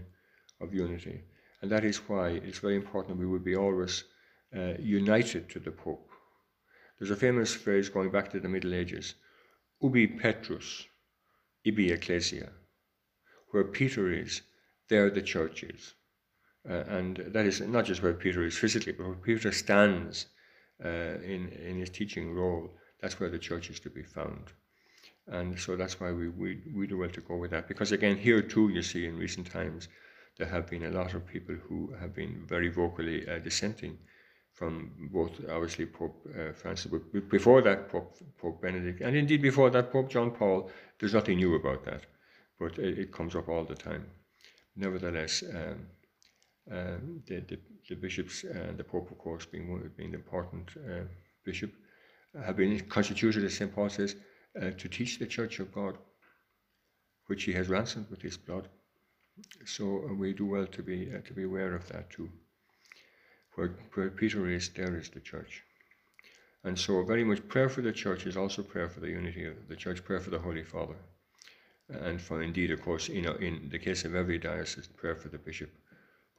of 0.61 0.73
unity, 0.73 1.21
and 1.61 1.71
that 1.71 1.85
is 1.85 1.97
why 2.09 2.29
it's 2.29 2.59
very 2.59 2.75
important 2.75 3.17
we 3.17 3.27
would 3.27 3.43
be 3.43 3.55
always 3.55 4.03
uh, 4.55 4.73
united 4.79 5.49
to 5.49 5.59
the 5.59 5.71
Pope. 5.71 6.09
There's 6.97 7.11
a 7.11 7.15
famous 7.15 7.53
phrase 7.53 7.87
going 7.87 8.11
back 8.11 8.29
to 8.31 8.39
the 8.39 8.49
Middle 8.49 8.73
Ages: 8.73 9.15
"Ubi 9.81 10.07
Petrus, 10.07 10.85
ibi 11.63 11.91
ecclesia." 11.91 12.49
Where 13.51 13.63
Peter 13.63 14.11
is, 14.11 14.43
there 14.89 15.09
the 15.09 15.23
church 15.23 15.63
is. 15.63 15.95
Uh, 16.67 16.83
and 16.89 17.17
that 17.27 17.45
is 17.45 17.61
not 17.61 17.85
just 17.85 18.01
where 18.01 18.13
Peter 18.13 18.43
is 18.43 18.57
physically, 18.57 18.93
but 18.93 19.05
where 19.05 19.15
Peter 19.15 19.51
stands 19.51 20.27
uh, 20.83 21.19
in, 21.23 21.49
in 21.49 21.77
his 21.79 21.89
teaching 21.89 22.33
role. 22.33 22.71
That's 23.01 23.19
where 23.19 23.29
the 23.29 23.39
church 23.39 23.69
is 23.69 23.79
to 23.81 23.89
be 23.89 24.03
found. 24.03 24.51
And 25.27 25.59
so 25.59 25.75
that's 25.75 25.99
why 25.99 26.11
we, 26.11 26.29
we, 26.29 26.61
we 26.75 26.87
do 26.87 26.97
well 26.97 27.09
to 27.09 27.21
go 27.21 27.37
with 27.37 27.51
that. 27.51 27.67
Because 27.67 27.91
again, 27.91 28.17
here 28.17 28.41
too, 28.41 28.69
you 28.69 28.81
see 28.81 29.05
in 29.05 29.17
recent 29.17 29.49
times, 29.49 29.87
there 30.37 30.47
have 30.47 30.67
been 30.67 30.85
a 30.85 30.91
lot 30.91 31.13
of 31.13 31.25
people 31.27 31.55
who 31.67 31.93
have 31.99 32.15
been 32.15 32.43
very 32.47 32.69
vocally 32.69 33.27
uh, 33.29 33.39
dissenting 33.39 33.97
from 34.53 34.91
both, 35.11 35.31
obviously, 35.49 35.85
Pope 35.85 36.27
uh, 36.37 36.51
Francis, 36.53 36.91
but 36.91 37.29
before 37.29 37.61
that, 37.61 37.89
Pope, 37.89 38.17
Pope 38.37 38.61
Benedict, 38.61 39.01
and 39.01 39.15
indeed 39.15 39.41
before 39.41 39.69
that, 39.69 39.91
Pope 39.91 40.09
John 40.09 40.31
Paul. 40.31 40.69
There's 40.97 41.13
nothing 41.13 41.37
new 41.37 41.55
about 41.55 41.85
that, 41.85 42.05
but 42.59 42.77
it, 42.77 42.99
it 42.99 43.11
comes 43.13 43.35
up 43.35 43.47
all 43.47 43.63
the 43.63 43.75
time. 43.75 44.05
Nevertheless, 44.75 45.43
um, 45.53 45.87
the, 46.69 47.43
the, 47.47 47.59
the, 47.87 47.95
bishops 47.95 48.43
and 48.43 48.77
the 48.77 48.83
Pope, 48.83 49.11
of 49.11 49.17
course, 49.17 49.45
being, 49.45 49.91
being 49.97 50.11
the 50.11 50.17
important 50.17 50.69
uh, 50.77 51.03
bishop, 51.43 51.71
have 52.45 52.57
been 52.57 52.79
constituted, 52.81 53.43
as 53.43 53.55
St. 53.55 53.73
Paul 53.73 53.89
says, 53.89 54.15
uh, 54.61 54.71
to 54.77 54.87
teach 54.87 55.17
the 55.17 55.25
Church 55.25 55.59
of 55.59 55.73
God, 55.73 55.97
which 57.27 57.43
he 57.43 57.53
has 57.53 57.69
ransomed 57.69 58.09
with 58.09 58.21
his 58.21 58.37
blood. 58.37 58.67
So 59.65 60.03
uh, 60.09 60.13
we 60.13 60.33
do 60.33 60.45
well 60.45 60.67
to 60.67 60.83
be 60.83 61.11
uh, 61.15 61.21
to 61.21 61.33
be 61.33 61.43
aware 61.43 61.73
of 61.73 61.87
that 61.89 62.09
too. 62.09 62.29
Where, 63.55 63.75
where 63.93 64.09
Peter 64.09 64.47
is, 64.47 64.69
there 64.69 64.97
is 64.97 65.09
the 65.09 65.19
church. 65.19 65.63
And 66.63 66.77
so 66.77 67.03
very 67.03 67.23
much 67.23 67.47
prayer 67.47 67.69
for 67.69 67.81
the 67.81 67.91
church 67.91 68.25
is 68.25 68.35
also 68.35 68.63
prayer 68.63 68.89
for 68.89 68.99
the 68.99 69.09
unity 69.09 69.45
of 69.45 69.67
the 69.67 69.75
church, 69.75 70.03
prayer 70.03 70.19
for 70.19 70.29
the 70.29 70.39
Holy 70.39 70.63
Father. 70.63 70.97
And 71.89 72.21
for 72.21 72.43
indeed, 72.43 72.71
of 72.71 72.81
course, 72.81 73.07
you 73.07 73.21
know, 73.21 73.33
in 73.35 73.69
the 73.71 73.79
case 73.79 74.05
of 74.05 74.13
every 74.13 74.37
diocese, 74.37 74.87
prayer 74.87 75.15
for 75.15 75.29
the 75.29 75.37
bishop, 75.37 75.71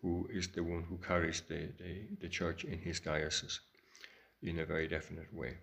who 0.03 0.29
is 0.33 0.49
the 0.49 0.63
one 0.63 0.85
who 0.89 0.97
carries 0.99 1.43
the, 1.43 1.69
the, 1.79 2.07
the 2.21 2.29
church 2.29 2.65
in 2.65 2.79
his 2.79 3.01
diocese 3.01 3.61
in 4.43 4.59
a 4.59 4.65
very 4.65 4.89
definite 4.89 5.33
way. 5.35 5.59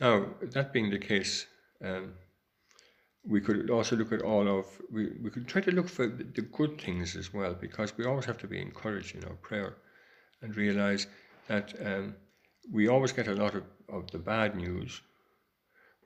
Now, 0.00 0.26
that 0.40 0.72
being 0.72 0.90
the 0.90 0.98
case, 0.98 1.46
um, 1.84 2.14
we 3.26 3.40
could 3.40 3.68
also 3.68 3.96
look 3.96 4.12
at 4.12 4.22
all 4.22 4.48
of, 4.48 4.66
we, 4.90 5.10
we 5.22 5.30
could 5.30 5.46
try 5.46 5.60
to 5.60 5.70
look 5.72 5.88
for 5.88 6.06
the 6.06 6.40
good 6.40 6.80
things 6.80 7.16
as 7.16 7.34
well, 7.34 7.54
because 7.54 7.96
we 7.98 8.06
always 8.06 8.24
have 8.24 8.38
to 8.38 8.46
be 8.46 8.60
encouraged 8.60 9.14
in 9.14 9.24
our 9.24 9.34
prayer 9.34 9.76
and 10.40 10.56
realize 10.56 11.06
that 11.48 11.74
um, 11.84 12.14
we 12.72 12.88
always 12.88 13.12
get 13.12 13.28
a 13.28 13.34
lot 13.34 13.54
of, 13.54 13.64
of 13.90 14.10
the 14.10 14.18
bad 14.18 14.56
news. 14.56 15.02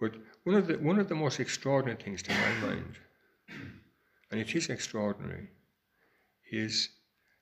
But 0.01 0.15
one 0.45 0.57
of, 0.57 0.67
the, 0.67 0.79
one 0.79 0.99
of 0.99 1.09
the 1.09 1.15
most 1.15 1.41
extraordinary 1.41 2.03
things 2.03 2.23
to 2.23 2.33
my 2.33 2.69
mind, 2.69 2.97
and 4.31 4.41
it 4.41 4.55
is 4.55 4.69
extraordinary, 4.69 5.49
is 6.51 6.89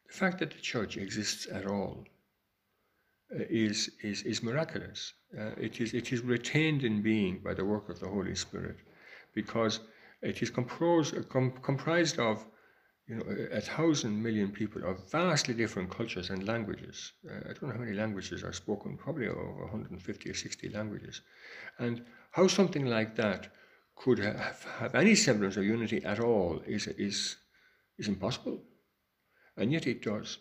the 0.07 0.13
fact 0.13 0.39
that 0.39 0.51
the 0.51 0.61
church 0.61 0.97
exists 0.97 1.47
at 1.51 1.67
all 1.67 2.05
uh, 3.35 3.45
is, 3.49 3.91
is, 4.03 4.23
is 4.23 4.43
miraculous. 4.43 5.15
Uh, 5.39 5.53
it, 5.57 5.81
is, 5.81 5.95
it 5.95 6.13
is 6.13 6.21
retained 6.21 6.85
in 6.85 7.03
being 7.03 7.39
by 7.39 7.55
the 7.55 7.65
work 7.65 7.89
of 7.89 7.99
the 7.99 8.09
Holy 8.09 8.35
Spirit 8.35 8.77
because 9.35 9.81
it 10.21 10.43
is 10.43 10.51
composed, 10.51 11.29
com- 11.29 11.55
comprised 11.63 12.19
of 12.19 12.45
you 13.13 13.19
know, 13.19 13.25
a, 13.29 13.59
a, 13.59 13.61
thousand 13.61 14.23
million 14.23 14.51
people 14.51 14.83
of 14.85 15.11
vastly 15.11 15.53
different 15.53 15.91
cultures 15.91 16.31
and 16.31 16.47
languages. 16.49 17.13
Uh, 17.29 17.41
I 17.41 17.53
don't 17.53 17.65
know 17.65 17.73
how 17.73 17.79
many 17.79 17.93
languages 17.93 18.43
are 18.43 18.55
spoken, 18.55 18.97
probably 18.97 19.29
over 19.29 19.65
150 19.65 20.31
or 20.31 20.35
60 20.35 20.69
languages. 20.71 21.21
And 21.79 22.03
how 22.31 22.47
something 22.47 22.87
like 22.87 23.15
that 23.17 23.53
could 23.97 24.19
have, 24.19 24.67
have 24.79 24.95
any 24.95 25.15
semblance 25.15 25.59
of 25.59 25.65
unity 25.65 26.03
at 26.05 26.21
all 26.21 26.63
is, 26.67 26.87
is, 26.87 27.37
is 27.99 28.09
impossible. 28.09 28.63
And 29.59 29.71
yet 29.71 29.87
it 29.87 30.01
does. 30.01 30.39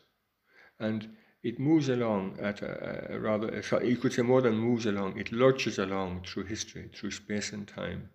And 0.79 1.09
it 1.43 1.59
moves 1.59 1.89
along 1.89 2.37
at 2.39 2.61
a, 2.61 3.15
a 3.15 3.19
rather, 3.19 3.61
you 3.83 3.97
could 3.97 4.13
say 4.13 4.21
more 4.21 4.41
than 4.41 4.55
moves 4.55 4.85
along, 4.85 5.19
it 5.19 5.33
lurches 5.33 5.77
along 5.77 6.23
through 6.25 6.45
history, 6.45 6.89
through 6.95 7.11
space 7.11 7.51
and 7.51 7.67
time. 7.67 8.09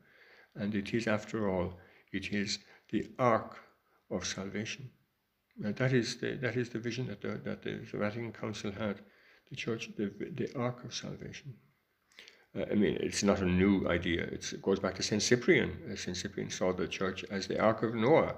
And 0.55 0.75
it 0.75 0.95
is, 0.95 1.07
after 1.07 1.51
all, 1.51 1.75
it 2.11 2.33
is 2.33 2.59
the 2.91 3.11
ark 3.19 3.59
of 4.11 4.27
salvation. 4.27 4.91
And 5.63 5.75
that 5.77 5.93
is 5.93 6.17
the, 6.19 6.37
that 6.37 6.57
is 6.57 6.69
the 6.69 6.79
vision 6.79 7.07
that 7.09 7.21
the, 7.23 7.41
that 7.45 7.63
the 7.63 7.81
Vatican 7.95 8.33
Council 8.33 8.73
had, 8.73 9.01
the 9.49 9.57
church, 9.57 9.91
the, 9.97 10.13
the 10.35 10.51
ark 10.57 10.85
of 10.85 10.95
salvation. 10.95 11.55
Uh, 12.57 12.65
I 12.71 12.75
mean, 12.75 12.97
it's 13.01 13.23
not 13.23 13.41
a 13.41 13.47
new 13.47 13.89
idea. 13.89 14.23
It's, 14.23 14.53
it 14.53 14.63
goes 14.63 14.81
back 14.81 14.95
to 14.97 15.03
St. 15.03 15.23
Cyprian. 15.23 15.71
Uh, 15.91 15.97
St. 15.97 16.17
Cyprian 16.17 16.51
saw 16.51 16.73
the 16.73 16.89
church 16.89 17.25
as 17.31 17.47
the 17.47 17.61
ark 17.61 17.83
of 17.83 17.95
Noah 17.95 18.35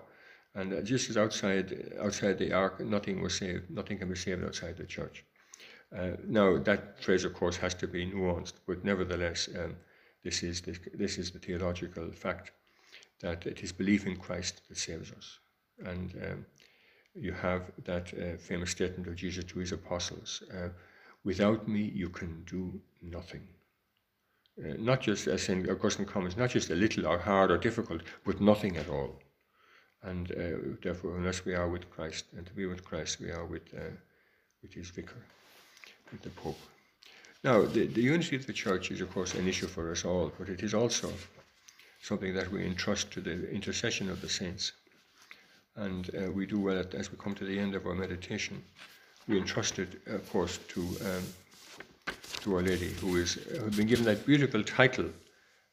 and 0.55 0.73
uh, 0.73 0.81
just 0.83 1.11
as 1.11 1.17
outside 1.17 1.93
outside 2.01 2.39
the 2.39 2.53
ark, 2.53 2.81
nothing 2.81 3.23
was 3.23 3.37
saved. 3.37 3.71
Nothing 3.71 3.99
can 3.99 4.09
be 4.09 4.17
saved 4.17 4.45
outside 4.45 4.77
the 4.77 4.87
church. 4.87 5.25
Uh, 5.97 6.11
now 6.27 6.59
that 6.59 7.03
phrase, 7.03 7.25
of 7.25 7.33
course, 7.35 7.57
has 7.57 7.75
to 7.75 7.87
be 7.87 8.07
nuanced, 8.07 8.55
but 8.67 8.85
nevertheless, 8.85 9.49
um, 9.59 9.77
this 10.23 10.43
is 10.43 10.61
the, 10.61 10.77
this 10.95 11.17
is 11.17 11.31
the 11.31 11.39
theological 11.39 12.11
fact 12.11 12.53
that 13.21 13.47
it 13.47 13.63
is 13.63 13.73
belief 13.73 14.07
in 14.07 14.17
Christ 14.17 14.63
that 14.69 14.77
saves 14.77 15.13
us, 15.13 15.39
and 15.85 16.15
um, 16.23 16.47
you 17.15 17.33
have 17.33 17.71
that 17.85 18.13
uh, 18.15 18.37
famous 18.39 18.71
statement 18.71 19.09
of 19.09 19.17
Jesus 19.17 19.45
to 19.45 19.59
his 19.59 19.73
apostles: 19.73 20.43
uh, 20.55 20.69
"Without 21.25 21.69
me, 21.69 21.81
you 21.95 22.09
can 22.09 22.45
do 22.45 22.81
nothing." 23.03 23.47
Uh, 24.59 24.75
not 24.79 25.01
just, 25.01 25.29
as 25.29 25.43
St. 25.43 25.69
Augustine 25.69 26.07
comments, 26.07 26.37
not 26.37 26.51
just 26.51 26.71
a 26.71 26.75
little 26.75 27.07
or 27.07 27.19
hard 27.19 27.51
or 27.51 27.59
difficult, 27.59 28.03
but 28.25 28.41
nothing 28.41 28.77
at 28.77 28.89
all. 28.89 29.21
And 30.03 30.33
uh, 30.33 30.77
therefore, 30.83 31.17
unless 31.17 31.45
we 31.45 31.55
are 31.55 31.69
with 31.69 31.89
Christ, 31.91 32.25
and 32.37 32.45
to 32.47 32.53
be 32.53 32.67
with 32.67 32.85
Christ, 32.85 33.21
we 33.21 33.31
are 33.31 33.45
with, 33.45 33.73
uh, 33.75 33.91
with 34.63 34.73
his 34.73 34.91
vicar, 34.91 35.23
with 36.11 36.23
the 36.23 36.31
Pope. 36.31 36.59
Now, 37.45 37.65
the, 37.65 37.87
the 37.87 38.03
unity 38.03 38.35
of 38.35 38.47
the 38.47 38.53
church 38.53 38.91
is, 38.91 39.01
of 39.01 39.13
course, 39.13 39.35
an 39.35 39.47
issue 39.47 39.69
for 39.69 39.93
us 39.93 40.05
all, 40.05 40.33
but 40.39 40.49
it 40.49 40.63
is 40.63 40.75
also 40.75 41.13
something 42.03 42.35
that 42.35 42.51
we 42.51 42.65
entrust 42.65 43.13
to 43.13 43.21
the 43.21 43.49
intercession 43.51 44.11
of 44.11 44.21
the 44.21 44.29
saints. 44.29 44.73
And 45.79 46.11
uh, 46.15 46.31
we 46.33 46.45
do 46.47 46.59
well 46.61 46.79
at, 46.79 46.95
as 46.95 47.11
we 47.11 47.19
come 47.19 47.35
to 47.35 47.45
the 47.45 47.59
end 47.59 47.75
of 47.75 47.87
our 47.87 47.95
meditation. 47.95 48.63
We 49.29 49.39
entrust 49.39 49.79
it, 49.79 50.01
of 50.07 50.29
course, 50.31 50.59
to 50.75 50.81
um, 50.81 51.25
to 52.41 52.57
Our 52.57 52.63
Lady, 52.63 52.91
who 53.01 53.17
is 53.17 53.35
who 53.35 53.65
has 53.65 53.77
been 53.77 53.87
given 53.87 54.05
that 54.05 54.27
beautiful 54.27 54.63
title 54.63 55.11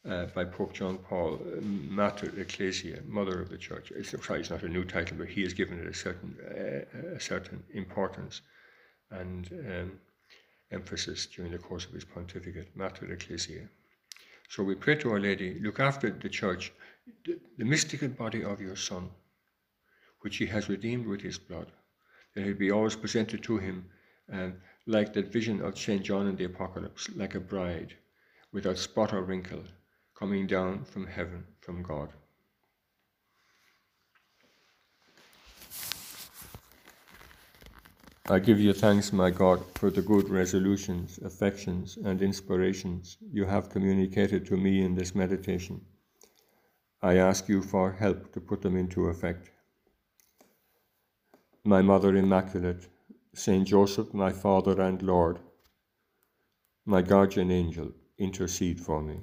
uh, 0.10 0.26
by 0.36 0.46
Pope 0.46 0.74
John 0.74 0.98
Paul, 0.98 1.36
uh, 1.36 1.62
Mater 1.62 2.32
Ecclesia, 2.40 3.00
Mother 3.08 3.42
of 3.42 3.50
the 3.50 3.58
Church. 3.58 3.92
It's, 3.92 4.12
sorry, 4.26 4.42
it's 4.42 4.50
not 4.50 4.64
a 4.64 4.70
new 4.70 4.84
title, 4.84 5.18
but 5.18 5.28
he 5.28 5.42
has 5.44 5.54
given 5.54 5.80
it 5.80 5.88
a 5.88 5.94
certain, 5.94 6.36
uh, 6.50 7.16
a 7.16 7.20
certain 7.20 7.64
importance 7.74 8.42
and 9.12 9.50
um, 9.54 9.92
emphasis 10.72 11.26
during 11.28 11.52
the 11.52 11.58
course 11.58 11.86
of 11.86 11.94
his 11.94 12.06
pontificate, 12.06 12.76
Mater 12.76 13.12
Ecclesia. 13.12 13.68
So 14.50 14.64
we 14.64 14.76
pray 14.76 14.96
to 14.96 15.12
Our 15.12 15.20
Lady, 15.20 15.60
look 15.60 15.80
after 15.80 16.10
the 16.10 16.30
Church, 16.30 16.72
the, 17.26 17.40
the 17.58 17.66
mystical 17.66 18.10
body 18.10 18.44
of 18.44 18.62
your 18.62 18.76
Son, 18.76 19.10
which 20.26 20.38
he 20.38 20.48
has 20.48 20.70
redeemed 20.70 21.06
with 21.06 21.22
his 21.22 21.38
blood, 21.38 21.72
that 22.34 22.48
it 22.48 22.58
be 22.58 22.72
always 22.72 22.96
presented 22.96 23.44
to 23.44 23.60
him 23.60 23.86
um, 24.34 24.56
like 24.88 25.14
that 25.14 25.32
vision 25.32 25.62
of 25.62 25.78
St. 25.78 26.02
John 26.02 26.26
in 26.26 26.36
the 26.36 26.46
Apocalypse, 26.46 27.08
like 27.16 27.36
a 27.36 27.40
bride, 27.40 27.94
without 28.52 28.80
spot 28.80 29.14
or 29.14 29.22
wrinkle, 29.22 29.64
coming 30.16 30.48
down 30.48 30.84
from 30.84 31.06
heaven 31.06 31.46
from 31.62 31.84
God. 31.84 32.10
I 38.28 38.40
give 38.40 38.60
you 38.60 38.74
thanks, 38.74 39.14
my 39.14 39.30
God, 39.30 39.64
for 39.76 39.92
the 39.92 40.02
good 40.02 40.30
resolutions, 40.30 41.20
affections, 41.24 41.98
and 42.04 42.24
inspirations 42.24 43.18
you 43.32 43.46
have 43.46 43.70
communicated 43.70 44.48
to 44.48 44.58
me 44.58 44.84
in 44.84 44.96
this 44.96 45.14
meditation. 45.14 45.86
I 47.04 47.18
ask 47.18 47.48
you 47.48 47.62
for 47.62 47.92
help 47.92 48.34
to 48.34 48.42
put 48.42 48.64
them 48.64 48.76
into 48.76 49.10
effect. 49.10 49.52
My 51.68 51.82
Mother 51.82 52.16
Immaculate, 52.16 52.88
Saint 53.34 53.68
Joseph, 53.68 54.14
my 54.14 54.32
Father 54.32 54.80
and 54.80 55.02
Lord, 55.02 55.40
my 56.86 57.02
guardian 57.02 57.50
angel, 57.50 57.92
intercede 58.20 58.80
for 58.80 59.02
me. 59.02 59.22